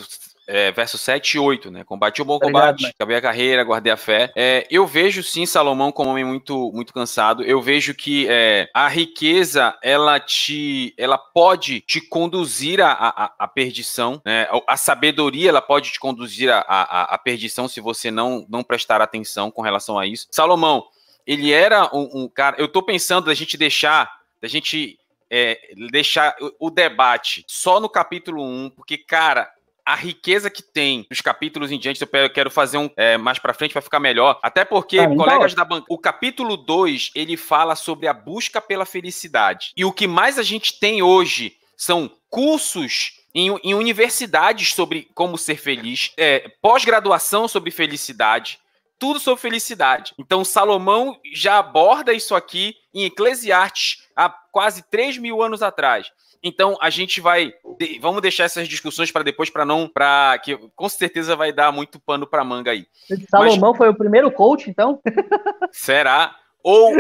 [0.47, 1.84] é, verso 7 e 8, né?
[1.84, 4.31] Combati o bom combate, Obrigado, acabei a carreira, guardei a fé.
[4.36, 7.43] É, eu vejo, sim, Salomão como um homem muito, muito cansado.
[7.43, 13.47] Eu vejo que é, a riqueza, ela te, ela pode te conduzir à, à, à
[13.47, 14.47] perdição, né?
[14.67, 19.01] A sabedoria, ela pode te conduzir à, à, à perdição se você não, não prestar
[19.01, 20.27] atenção com relação a isso.
[20.31, 20.84] Salomão,
[21.25, 22.55] ele era um, um cara.
[22.59, 25.59] Eu tô pensando da gente deixar, da gente é,
[25.91, 29.51] deixar o, o, debate só no capítulo 1, porque, cara,
[29.85, 33.53] a riqueza que tem nos capítulos em diante, eu quero fazer um é, mais para
[33.53, 34.39] frente para ficar melhor.
[34.41, 38.85] Até porque, ah, colegas da banca, o capítulo 2, ele fala sobre a busca pela
[38.85, 39.71] felicidade.
[39.77, 45.38] E o que mais a gente tem hoje são cursos em, em universidades sobre como
[45.38, 48.59] ser feliz, é, pós-graduação sobre felicidade,
[48.99, 50.13] tudo sobre felicidade.
[50.17, 56.12] Então, Salomão já aborda isso aqui em Eclesiastes há quase 3 mil anos atrás.
[56.43, 57.53] Então, a gente vai.
[57.99, 59.88] Vamos deixar essas discussões para depois, para não.
[59.88, 62.86] para que com certeza vai dar muito pano para manga aí.
[63.29, 65.01] Salomão Mas, foi o primeiro coach, então?
[65.71, 66.36] Será?
[66.65, 66.93] Ou,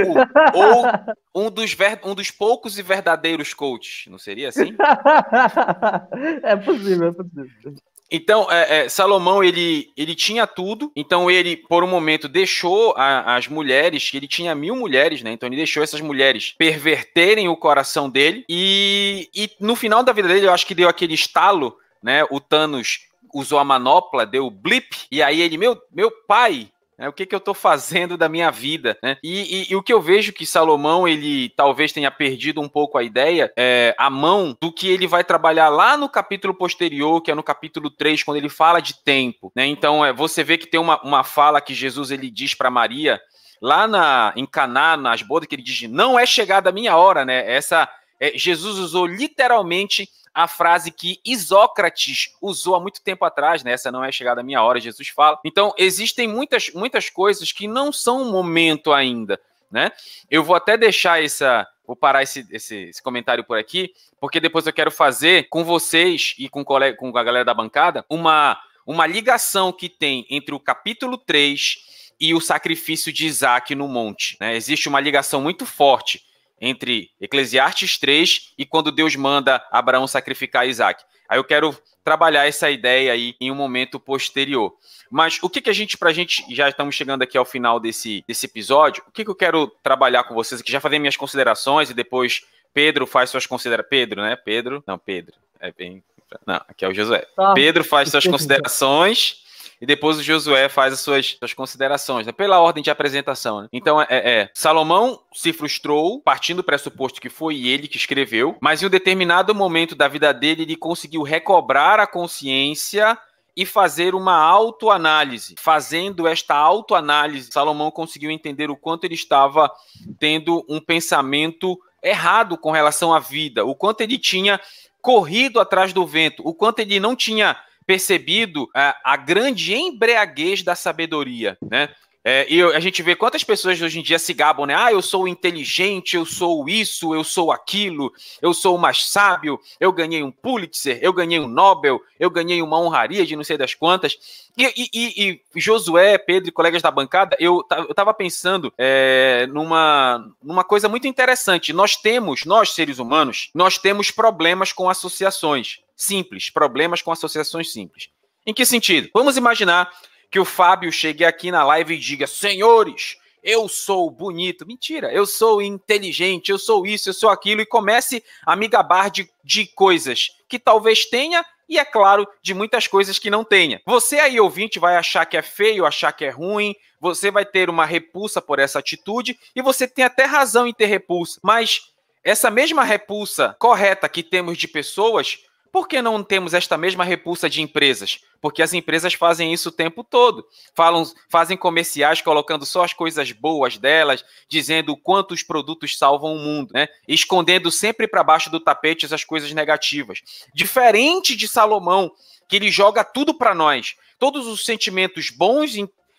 [0.53, 0.85] ou
[1.47, 4.75] um, dos ver, um dos poucos e verdadeiros coaches, não seria assim?
[6.43, 7.73] é possível, é possível.
[8.11, 13.35] Então, é, é, Salomão, ele, ele tinha tudo, então ele, por um momento, deixou a,
[13.35, 15.31] as mulheres, ele tinha mil mulheres, né?
[15.31, 20.27] Então ele deixou essas mulheres perverterem o coração dele, e, e no final da vida
[20.27, 22.23] dele, eu acho que deu aquele estalo, né?
[22.29, 27.09] O Thanos usou a manopla, deu o blip, e aí ele, meu, meu pai, né?
[27.09, 28.97] O que, que eu estou fazendo da minha vida?
[29.01, 29.17] Né?
[29.23, 32.97] E, e, e, o que eu vejo que Salomão, ele talvez tenha perdido um pouco
[32.97, 37.31] a ideia, é, a mão do que ele vai trabalhar lá no capítulo posterior, que
[37.31, 39.51] é no capítulo 3, quando ele fala de tempo.
[39.55, 39.65] Né?
[39.65, 43.19] Então, é, você vê que tem uma, uma fala que Jesus ele diz para Maria,
[43.61, 47.25] lá na, em Caná, nas bodas, que ele diz, não é chegada a minha hora,
[47.25, 47.51] né?
[47.51, 53.71] Essa, é, Jesus usou literalmente a frase que Isócrates usou há muito tempo atrás, né?
[53.71, 55.39] Essa não é chegada a minha hora, Jesus fala.
[55.45, 59.39] Então, existem muitas, muitas coisas que não são um momento ainda,
[59.71, 59.93] né?
[60.29, 61.65] Eu vou até deixar essa.
[61.87, 66.33] Vou parar esse, esse, esse comentário por aqui, porque depois eu quero fazer com vocês
[66.37, 70.59] e com, colega, com a galera da bancada uma, uma ligação que tem entre o
[70.59, 74.35] capítulo 3 e o sacrifício de Isaac no monte.
[74.41, 74.55] Né?
[74.55, 76.23] Existe uma ligação muito forte
[76.59, 81.03] entre Eclesiastes 3 e quando Deus manda Abraão sacrificar Isaac.
[81.27, 84.73] Aí eu quero trabalhar essa ideia aí em um momento posterior.
[85.09, 88.23] Mas o que, que a gente, pra gente, já estamos chegando aqui ao final desse,
[88.27, 90.71] desse episódio, o que, que eu quero trabalhar com vocês aqui?
[90.71, 93.89] Já falei minhas considerações e depois Pedro faz suas considerações.
[93.89, 94.35] Pedro, né?
[94.35, 94.83] Pedro.
[94.85, 95.35] Não, Pedro.
[95.59, 96.03] É bem.
[96.45, 97.25] Não, aqui é o Josué.
[97.35, 97.53] Tá.
[97.53, 99.44] Pedro faz suas considerações
[99.79, 102.31] e depois o Josué faz as suas, suas considerações, né?
[102.31, 103.61] pela ordem de apresentação.
[103.61, 103.67] Né?
[103.71, 108.81] Então, é, é, Salomão se frustrou, partindo do pressuposto que foi ele que escreveu, mas
[108.81, 113.17] em um determinado momento da vida dele, ele conseguiu recobrar a consciência
[113.55, 115.55] e fazer uma autoanálise.
[115.57, 119.71] Fazendo esta autoanálise, Salomão conseguiu entender o quanto ele estava
[120.19, 124.59] tendo um pensamento errado com relação à vida, o quanto ele tinha
[125.01, 130.75] corrido atrás do vento, o quanto ele não tinha percebido a, a grande embriaguez da
[130.75, 131.89] sabedoria, né?
[132.27, 134.73] É, e a gente vê quantas pessoas hoje em dia se gabam, né?
[134.75, 138.11] Ah, eu sou inteligente, eu sou isso, eu sou aquilo,
[138.41, 142.63] eu sou o mais sábio, eu ganhei um Pulitzer, eu ganhei um Nobel, eu ganhei
[142.63, 144.17] uma honraria de não sei das quantas.
[144.57, 150.27] E, e, e, Josué, Pedro e colegas da bancada, eu, eu tava pensando é, numa,
[150.41, 151.73] numa coisa muito interessante.
[151.73, 158.09] Nós temos, nós seres humanos, nós temos problemas com associações simples, problemas com associações simples.
[158.47, 159.09] Em que sentido?
[159.13, 159.91] Vamos imaginar
[160.35, 164.67] que o Fábio chegue aqui na live e diga: Senhores, eu sou bonito.
[164.67, 169.09] Mentira, eu sou inteligente, eu sou isso, eu sou aquilo, e comece a me gabar
[169.09, 171.45] de, de coisas que talvez tenha.
[171.69, 173.81] E é claro, de muitas coisas que não tenha.
[173.85, 177.69] Você aí, ouvinte, vai achar que é feio, achar que é ruim, você vai ter
[177.69, 181.39] uma repulsa por essa atitude, e você tem até razão em ter repulsa.
[181.41, 181.93] Mas
[182.25, 185.44] essa mesma repulsa correta que temos de pessoas
[185.75, 188.21] por que não temos esta mesma repulsa de empresas?
[188.39, 190.47] Porque as empresas fazem isso o tempo todo.
[190.73, 196.33] Falam, fazem comerciais colocando só as coisas boas delas, dizendo o quanto os produtos salvam
[196.33, 196.87] o mundo, né?
[197.05, 200.21] Escondendo sempre para baixo do tapete as coisas negativas.
[200.53, 202.09] Diferente de Salomão,
[202.47, 203.97] que ele joga tudo para nós.
[204.17, 205.75] Todos os sentimentos bons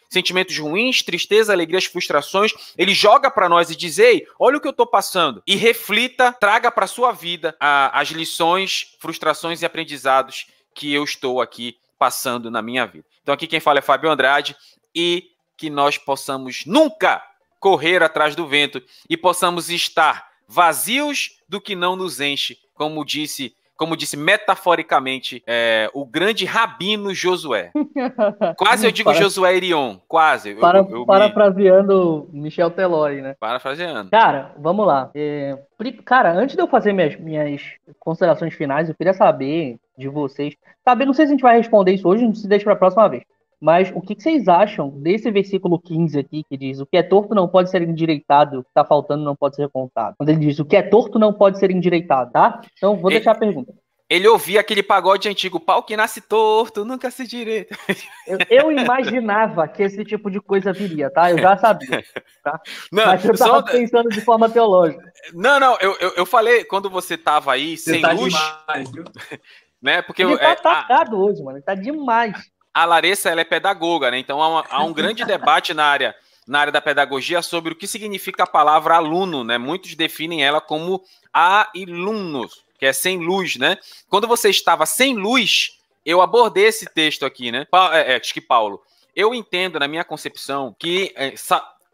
[0.08, 4.66] sentimentos ruins, tristeza, alegrias, frustrações, ele joga para nós e diz: "Ei, olha o que
[4.66, 10.46] eu estou passando" e reflita, traga para sua vida a, as lições, frustrações e aprendizados
[10.74, 13.06] que eu estou aqui passando na minha vida.
[13.22, 14.56] Então aqui quem fala é Fábio Andrade
[14.94, 17.22] e que nós possamos nunca
[17.58, 23.54] correr atrás do vento e possamos estar vazios do que não nos enche, como disse
[23.76, 27.70] como disse metaforicamente é, o grande rabino Josué.
[28.56, 29.20] Quase eu digo para...
[29.20, 30.54] Josué Irion, quase.
[30.54, 32.42] Para, eu, eu parafraseando me...
[32.42, 33.36] Michel Telói, né?
[33.38, 34.10] Parafraseando.
[34.10, 35.10] Cara, vamos lá.
[35.14, 35.58] É,
[36.04, 37.62] cara, antes de eu fazer minhas, minhas
[37.98, 40.54] considerações finais, eu queria saber de vocês.
[40.84, 42.76] Saber, não sei se a gente vai responder isso hoje, não se deixa para a
[42.76, 43.24] próxima vez.
[43.60, 47.34] Mas o que, vocês acham desse versículo 15 aqui, que diz: O que é torto
[47.34, 50.14] não pode ser endireitado, o que está faltando não pode ser contado?
[50.18, 52.60] Quando ele diz: O que é torto não pode ser endireitado, tá?
[52.76, 53.72] Então vou deixar a pergunta.
[54.08, 57.76] Ele ouvia aquele pagode antigo, pau que nasce torto, nunca se direita.
[58.26, 61.30] Eu, eu, imaginava que esse tipo de coisa viria, tá?
[61.30, 62.04] Eu já sabia.
[62.42, 62.60] Tá?
[62.92, 63.62] Não, Mas eu estava só...
[63.62, 65.12] pensando de forma teológica.
[65.34, 68.32] Não, não, eu, eu, eu falei quando você estava aí, você sem tá luz.
[68.32, 69.02] Demais, viu?
[69.82, 70.00] Né?
[70.02, 71.18] Porque ele tá é, atacado a...
[71.18, 71.58] hoje, mano.
[71.58, 72.36] Ele tá demais
[72.76, 74.18] a Larissa ela é pedagoga, né?
[74.18, 76.14] Então há, uma, há um grande debate na área,
[76.46, 79.56] na área da pedagogia sobre o que significa a palavra aluno, né?
[79.56, 83.78] Muitos definem ela como alunos, que é sem luz, né?
[84.10, 87.66] Quando você estava sem luz, eu abordei esse texto aqui, né?
[87.94, 88.82] É, é, acho que Paulo.
[89.14, 91.32] Eu entendo, na minha concepção, que é,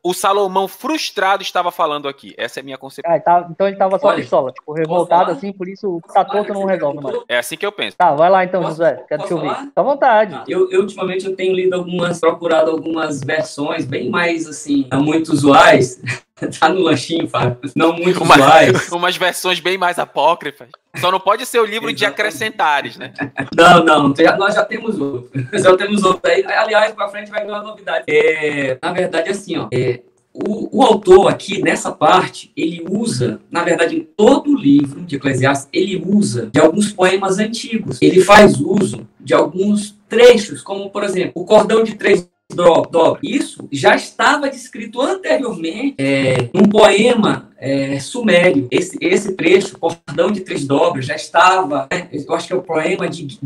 [0.02, 2.34] o Salomão frustrado estava falando aqui.
[2.36, 3.14] Essa é a minha concepção.
[3.14, 6.24] Ah, tá, então ele estava só Olha, pistola, tipo, revoltado assim, por isso o tá
[6.24, 7.20] torto não resolve mais.
[7.28, 7.96] É assim que eu penso.
[7.96, 9.04] Tá, vai lá então, posso, José.
[9.08, 9.54] Quero te ouvir.
[9.54, 10.34] Fica à vontade.
[10.34, 15.32] Ah, eu, eu, ultimamente, eu tenho lido algumas, procurado algumas versões bem mais, assim, muito
[15.32, 16.00] usuais.
[16.58, 17.58] tá no lanchinho, Fábio.
[17.74, 18.88] Não muito Uma, usuais.
[18.92, 20.68] Umas versões bem mais apócrifas.
[20.96, 23.12] Só não pode ser o livro de acrescentares, né?
[23.56, 24.14] Não, não.
[24.38, 25.30] Nós já temos outro.
[25.52, 26.44] Já temos outro aí.
[26.44, 28.04] Aliás, para frente vai vir uma novidade.
[28.08, 29.68] É, na verdade, assim, ó.
[29.72, 30.00] É,
[30.32, 35.16] o, o, autor aqui, nessa parte, ele usa, na verdade, em todo o livro de
[35.16, 38.00] Eclesiastes, ele usa de alguns poemas antigos.
[38.00, 43.20] Ele faz uso de alguns trechos, como, por exemplo, o cordão de três dobra.
[43.22, 48.66] Isso já estava descrito anteriormente é, num poema é, sumério.
[48.70, 52.62] Esse, esse trecho, cordão de três dobras, já estava, né, eu acho que é o
[52.62, 53.38] poema de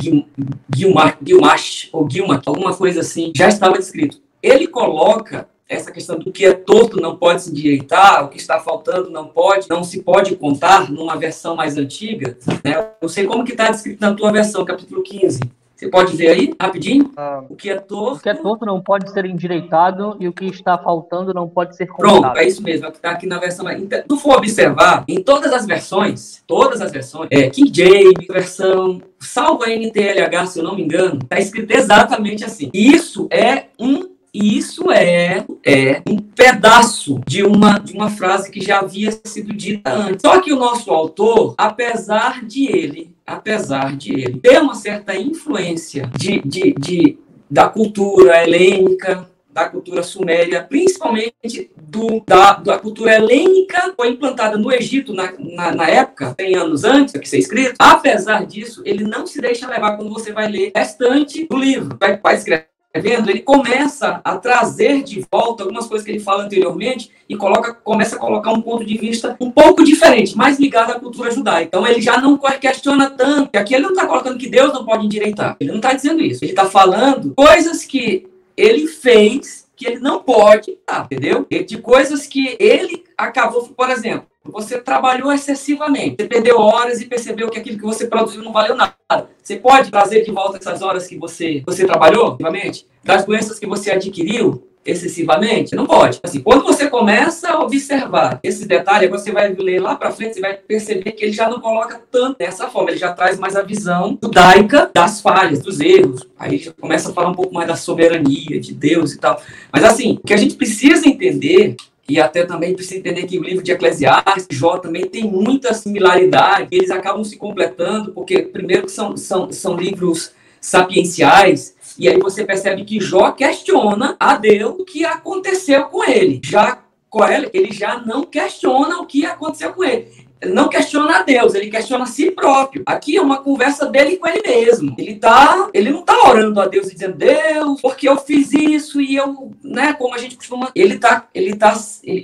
[0.75, 4.21] Gilmash, ou Gilma, alguma coisa assim, já estava descrito.
[4.43, 8.61] Ele coloca essa questão do que é torto não pode se endireitar, o que está
[8.61, 12.39] faltando não pode, não se pode contar numa versão mais antiga.
[12.65, 12.89] Né?
[13.01, 15.41] Eu sei como que está descrito na tua versão, capítulo 15.
[15.77, 17.13] Você pode ver aí, rapidinho?
[17.19, 18.17] Ah, o que é torto.
[18.17, 21.77] O que é torto não pode ser endireitado e o que está faltando não pode
[21.77, 22.21] ser contado.
[22.23, 23.71] Pronto, é isso mesmo, é o que está aqui na versão.
[23.71, 28.27] Então, se tu for observar, em todas as versões, todas as versões, é, King James,
[28.27, 32.71] versão, salvo a NTLH, se eu não me engano, está escrito exatamente assim.
[32.73, 38.61] Isso é um e isso é, é um pedaço de uma, de uma frase que
[38.61, 40.21] já havia sido dita antes.
[40.21, 46.11] Só que o nosso autor, apesar de ele, apesar de ele ter uma certa influência
[46.15, 47.19] de, de, de
[47.51, 54.71] da cultura helênica, da cultura suméria, principalmente do, da, da cultura helênica, foi implantada no
[54.71, 57.75] Egito na, na, na época, 100 anos antes que ser escrito.
[57.79, 61.97] Apesar disso, ele não se deixa levar quando você vai ler restante do livro.
[61.99, 66.45] Vai, vai escrever vendo, ele começa a trazer de volta algumas coisas que ele fala
[66.45, 70.91] anteriormente e coloca, começa a colocar um ponto de vista um pouco diferente, mais ligado
[70.91, 71.69] à cultura judaica.
[71.69, 75.07] Então ele já não questiona tanto, aqui ele não está colocando que Deus não pode
[75.07, 75.57] endireitar.
[75.61, 76.45] Ele não está dizendo isso.
[76.45, 78.27] Ele está falando coisas que
[78.57, 81.47] ele fez que ele não pode, ah, entendeu?
[81.51, 87.49] De coisas que ele acabou, por exemplo, você trabalhou excessivamente, você perdeu horas e percebeu
[87.49, 89.29] que aquilo que você produziu não valeu nada.
[89.43, 92.87] Você pode trazer de volta essas horas que você, você trabalhou, excessivamente?
[93.05, 95.75] Das doenças que você adquiriu excessivamente?
[95.75, 96.21] Não pode.
[96.23, 100.41] Assim, quando você começa a observar esse detalhe, você vai ler lá para frente, você
[100.41, 103.63] vai perceber que ele já não coloca tanto dessa forma, ele já traz mais a
[103.63, 106.27] visão judaica das falhas, dos erros.
[106.39, 109.41] Aí já começa a falar um pouco mais da soberania de Deus e tal.
[109.73, 111.77] Mas assim, o que a gente precisa entender
[112.09, 116.69] e até também precisa entender que o livro de Eclesiastes, Jó, também tem muita similaridade,
[116.71, 122.85] eles acabam se completando, porque, primeiro, são, são, são livros sapienciais, e aí você percebe
[122.85, 126.41] que Jó questiona a Deus o que aconteceu com ele.
[126.45, 131.55] Já Coelho, ele já não questiona o que aconteceu com ele não questiona a Deus,
[131.55, 132.83] ele questiona a si próprio.
[132.85, 134.95] Aqui é uma conversa dele com ele mesmo.
[134.99, 139.01] Ele tá, ele não tá orando a Deus e dizendo: "Deus, porque eu fiz isso
[139.01, 141.75] e eu, né, como a gente costuma, ele tá, ele tá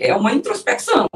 [0.01, 1.09] é uma introspecção.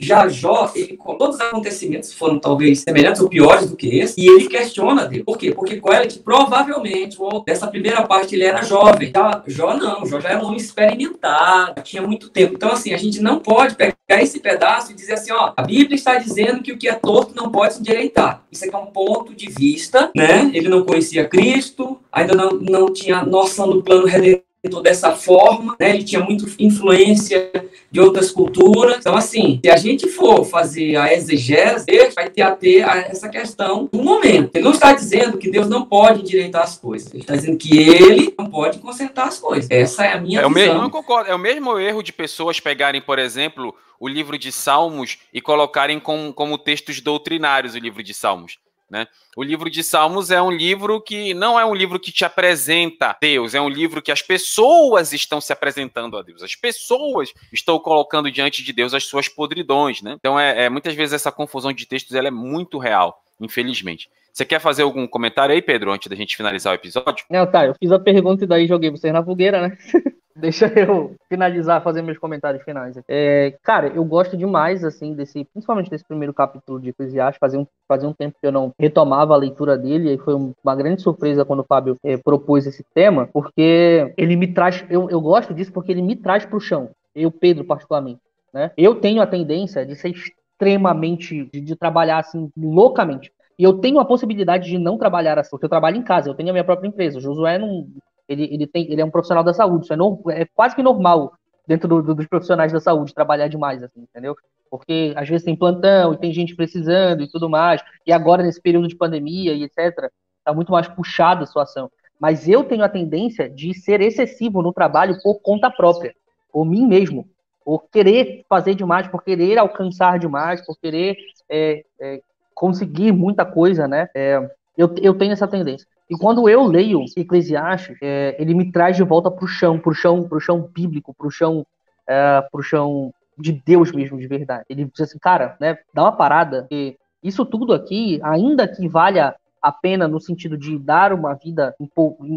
[0.00, 4.26] Já Jó, ele, todos os acontecimentos foram talvez semelhantes ou piores do que esse, e
[4.26, 5.24] ele questiona dele.
[5.24, 5.52] Por quê?
[5.52, 9.12] Porque Coelho, provavelmente, dessa primeira parte, ele era jovem.
[9.14, 12.54] Já, Jó não, Jó já era um homem experimentado, tinha muito tempo.
[12.54, 15.94] Então, assim, a gente não pode pegar esse pedaço e dizer assim, ó, a Bíblia
[15.94, 18.42] está dizendo que o que é torto não pode se endireitar.
[18.50, 20.50] Isso aqui é um ponto de vista, né?
[20.54, 24.49] Ele não conhecia Cristo, ainda não, não tinha noção do plano redentor
[24.82, 25.90] dessa forma, né?
[25.90, 27.50] ele tinha muita influência
[27.90, 28.98] de outras culturas.
[28.98, 33.88] Então, assim, se a gente for fazer a exegese, vai ter a ter essa questão
[33.90, 34.50] do momento.
[34.54, 37.12] Ele não está dizendo que Deus não pode endireitar as coisas.
[37.12, 39.70] Ele está dizendo que ele não pode consertar as coisas.
[39.70, 40.50] Essa é a minha é visão.
[40.50, 41.30] O mesmo, eu concordo.
[41.30, 45.98] É o mesmo erro de pessoas pegarem, por exemplo, o livro de Salmos e colocarem
[45.98, 48.58] com, como textos doutrinários o livro de Salmos.
[48.90, 49.06] Né?
[49.36, 53.16] O livro de Salmos é um livro que não é um livro que te apresenta
[53.20, 57.78] Deus, é um livro que as pessoas estão se apresentando a Deus, as pessoas estão
[57.78, 60.02] colocando diante de Deus as suas podridões.
[60.02, 60.16] Né?
[60.18, 64.10] Então, é, é muitas vezes essa confusão de textos ela é muito real, infelizmente.
[64.32, 67.24] Você quer fazer algum comentário aí, Pedro, antes da gente finalizar o episódio?
[67.30, 69.78] Não, tá, eu fiz a pergunta e daí joguei vocês na fogueira, né?
[70.40, 72.98] Deixa eu finalizar, fazer meus comentários finais.
[73.08, 77.38] É, cara, eu gosto demais, assim, desse, principalmente desse primeiro capítulo de Eclesiastes.
[77.38, 80.74] Fazia um, fazia um tempo que eu não retomava a leitura dele, e foi uma
[80.74, 85.20] grande surpresa quando o Fábio é, propôs esse tema, porque ele me traz, eu, eu
[85.20, 88.20] gosto disso porque ele me traz para o chão, eu, Pedro, particularmente.
[88.52, 88.70] Né?
[88.76, 93.32] Eu tenho a tendência de ser extremamente, de, de trabalhar assim, loucamente.
[93.58, 96.34] E eu tenho a possibilidade de não trabalhar assim, porque eu trabalho em casa, eu
[96.34, 97.18] tenho a minha própria empresa.
[97.18, 97.86] O Josué não,
[98.30, 100.82] ele, ele, tem, ele é um profissional da saúde, isso é, no, é quase que
[100.82, 101.32] normal
[101.66, 104.36] dentro do, do, dos profissionais da saúde trabalhar demais, assim, entendeu?
[104.70, 108.62] Porque às vezes tem plantão e tem gente precisando e tudo mais, e agora nesse
[108.62, 110.10] período de pandemia e etc,
[110.44, 111.90] tá muito mais puxada a situação.
[112.20, 116.14] Mas eu tenho a tendência de ser excessivo no trabalho por conta própria,
[116.52, 117.28] por mim mesmo,
[117.64, 121.16] por querer fazer demais, por querer alcançar demais, por querer
[121.48, 122.20] é, é,
[122.54, 124.08] conseguir muita coisa, né?
[124.14, 124.36] É,
[124.76, 125.86] eu, eu tenho essa tendência.
[126.10, 129.90] E quando eu leio Eclesiastes, é, ele me traz de volta para o chão, para
[129.90, 131.64] o chão, pro chão bíblico, para o chão,
[132.04, 134.64] é, pro chão de Deus mesmo, de verdade.
[134.68, 139.36] Ele diz assim, cara, né, dá uma parada, porque isso tudo aqui, ainda que valha
[139.62, 141.76] a pena no sentido de dar uma vida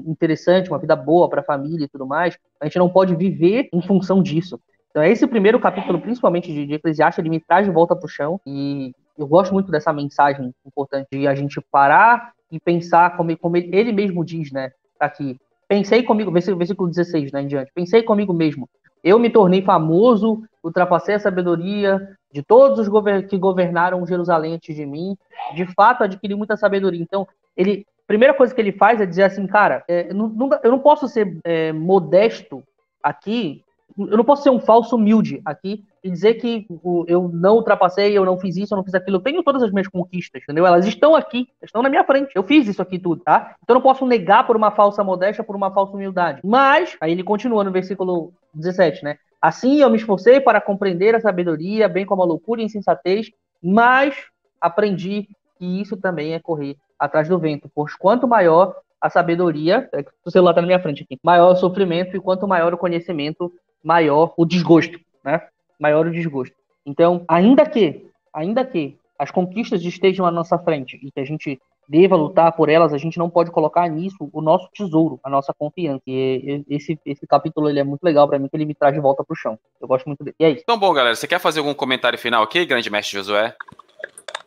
[0.05, 3.69] interessante, uma vida boa para a família e tudo mais, a gente não pode viver
[3.73, 4.59] em função disso.
[4.91, 8.09] Então, esse primeiro capítulo, principalmente de, de Eclesiastes, ele me traz de volta para o
[8.09, 13.35] chão e eu gosto muito dessa mensagem importante de a gente parar e pensar, como,
[13.37, 14.71] como ele, ele, mesmo diz, né?
[14.99, 15.39] Tá aqui.
[15.67, 17.71] Pensei comigo, versículo 16, né, em diante.
[17.73, 18.69] Pensei comigo mesmo.
[19.03, 24.75] Eu me tornei famoso, ultrapassei a sabedoria de todos os gover que governaram Jerusalém antes
[24.75, 25.17] de mim.
[25.55, 27.01] De fato, adquiri muita sabedoria.
[27.01, 27.27] Então,
[27.57, 30.79] ele, primeira coisa que ele faz é dizer assim, cara, é, não, não, eu não
[30.79, 32.63] posso ser é, modesto
[33.01, 33.63] aqui
[33.97, 36.67] eu não posso ser um falso humilde aqui e dizer que
[37.07, 39.17] eu não ultrapassei, eu não fiz isso, eu não fiz aquilo.
[39.17, 40.65] Eu tenho todas as minhas conquistas, entendeu?
[40.65, 42.31] Elas estão aqui, estão na minha frente.
[42.35, 43.55] Eu fiz isso aqui tudo, tá?
[43.63, 46.41] Então eu não posso negar por uma falsa modéstia, por uma falsa humildade.
[46.43, 49.17] Mas, aí ele continua no versículo 17, né?
[49.41, 53.31] Assim eu me esforcei para compreender a sabedoria, bem como a loucura e a insensatez,
[53.61, 54.15] mas
[54.59, 60.05] aprendi que isso também é correr atrás do vento, pois quanto maior a sabedoria, é,
[60.23, 63.51] o celular está na minha frente aqui, maior o sofrimento e quanto maior o conhecimento,
[63.83, 65.41] maior o desgosto, né?
[65.83, 66.55] Maior o desgosto.
[66.85, 71.59] Então, ainda que, ainda que as conquistas estejam à nossa frente e que a gente
[71.89, 75.53] deva lutar por elas, a gente não pode colocar nisso o nosso tesouro, a nossa
[75.53, 76.01] confiança.
[76.07, 79.01] E esse, esse capítulo ele é muito legal para mim, que ele me traz de
[79.01, 79.59] volta pro chão.
[79.81, 80.37] Eu gosto muito dele.
[80.39, 80.61] E é isso.
[80.63, 83.53] Então, bom, galera, você quer fazer algum comentário final aqui, grande mestre Josué?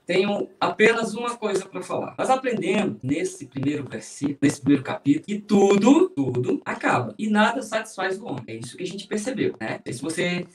[0.07, 2.15] Tenho apenas uma coisa para falar.
[2.17, 8.19] Nós aprendemos nesse primeiro versículo, nesse primeiro capítulo, que tudo, tudo acaba e nada satisfaz
[8.19, 8.45] o homem.
[8.47, 9.81] É isso que a gente percebeu, né?
[9.85, 10.47] Se você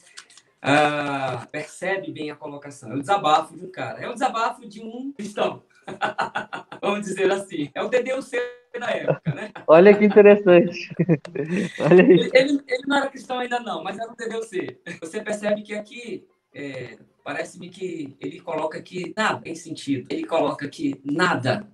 [0.64, 4.82] uh, percebe bem a colocação, é o desabafo de um cara, é o desabafo de
[4.82, 5.64] um cristão.
[6.82, 7.70] Vamos dizer assim.
[7.74, 8.38] É o DDUC
[8.80, 9.51] da época, né?
[9.68, 10.89] Olha que interessante.
[11.80, 14.80] Olha ele, ele, ele, não era cristão ainda não, mas era um DDUC.
[15.01, 20.07] Você percebe que aqui é, parece-me que ele coloca que nada tem sentido.
[20.09, 21.68] Ele coloca que nada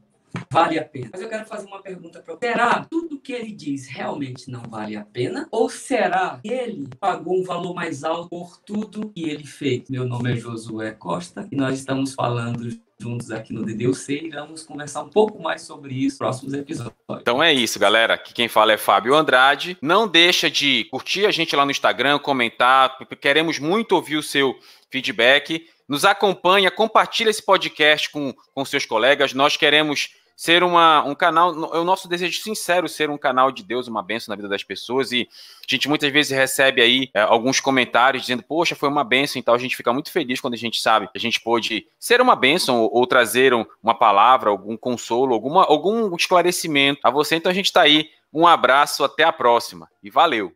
[0.51, 1.09] vale a pena.
[1.11, 2.47] Mas eu quero fazer uma pergunta para você.
[2.47, 5.47] Será tudo que ele diz realmente não vale a pena?
[5.51, 9.89] Ou será que ele pagou um valor mais alto por tudo que ele fez?
[9.89, 12.69] Meu nome é Josué Costa e nós estamos falando
[12.99, 16.95] juntos aqui no DDUC e vamos conversar um pouco mais sobre isso nos próximos episódios.
[17.21, 18.15] Então é isso, galera.
[18.15, 19.77] Aqui quem fala é Fábio Andrade.
[19.81, 22.97] Não deixa de curtir a gente lá no Instagram, comentar.
[23.21, 24.57] Queremos muito ouvir o seu
[24.89, 25.67] feedback.
[25.87, 29.33] Nos acompanha, compartilha esse podcast com, com seus colegas.
[29.33, 33.63] Nós queremos ser uma, um canal, é o nosso desejo sincero ser um canal de
[33.63, 35.11] Deus, uma benção na vida das pessoas.
[35.11, 35.27] E
[35.61, 39.43] a gente muitas vezes recebe aí é, alguns comentários dizendo, poxa, foi uma benção e
[39.43, 39.55] tal.
[39.55, 42.35] A gente fica muito feliz quando a gente sabe que a gente pôde ser uma
[42.35, 47.35] benção ou, ou trazer um, uma palavra, algum consolo, alguma, algum esclarecimento a você.
[47.35, 48.11] Então a gente está aí.
[48.31, 50.53] Um abraço, até a próxima e valeu!